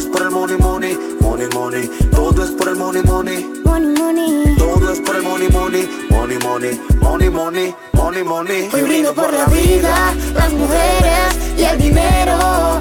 [0.00, 1.90] Todo es por el money, money, money, money.
[2.10, 3.44] Todo es por el money, money.
[3.66, 4.56] Money, money.
[4.56, 8.70] Todo es por el money, money, money, money, money, money, money, money.
[8.72, 12.80] Hoy brindo por la vida, las mujeres y el dinero.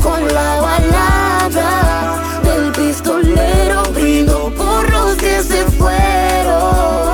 [0.00, 7.13] Con la balada del pistolero brindo por los que se fueron.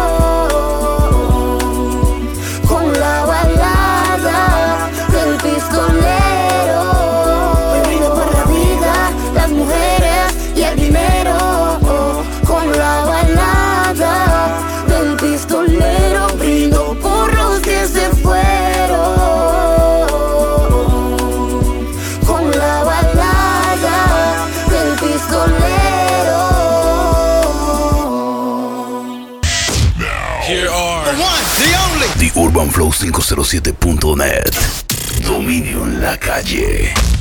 [32.60, 34.84] urbanflow507.net.
[35.24, 37.19] Dominio en la calle.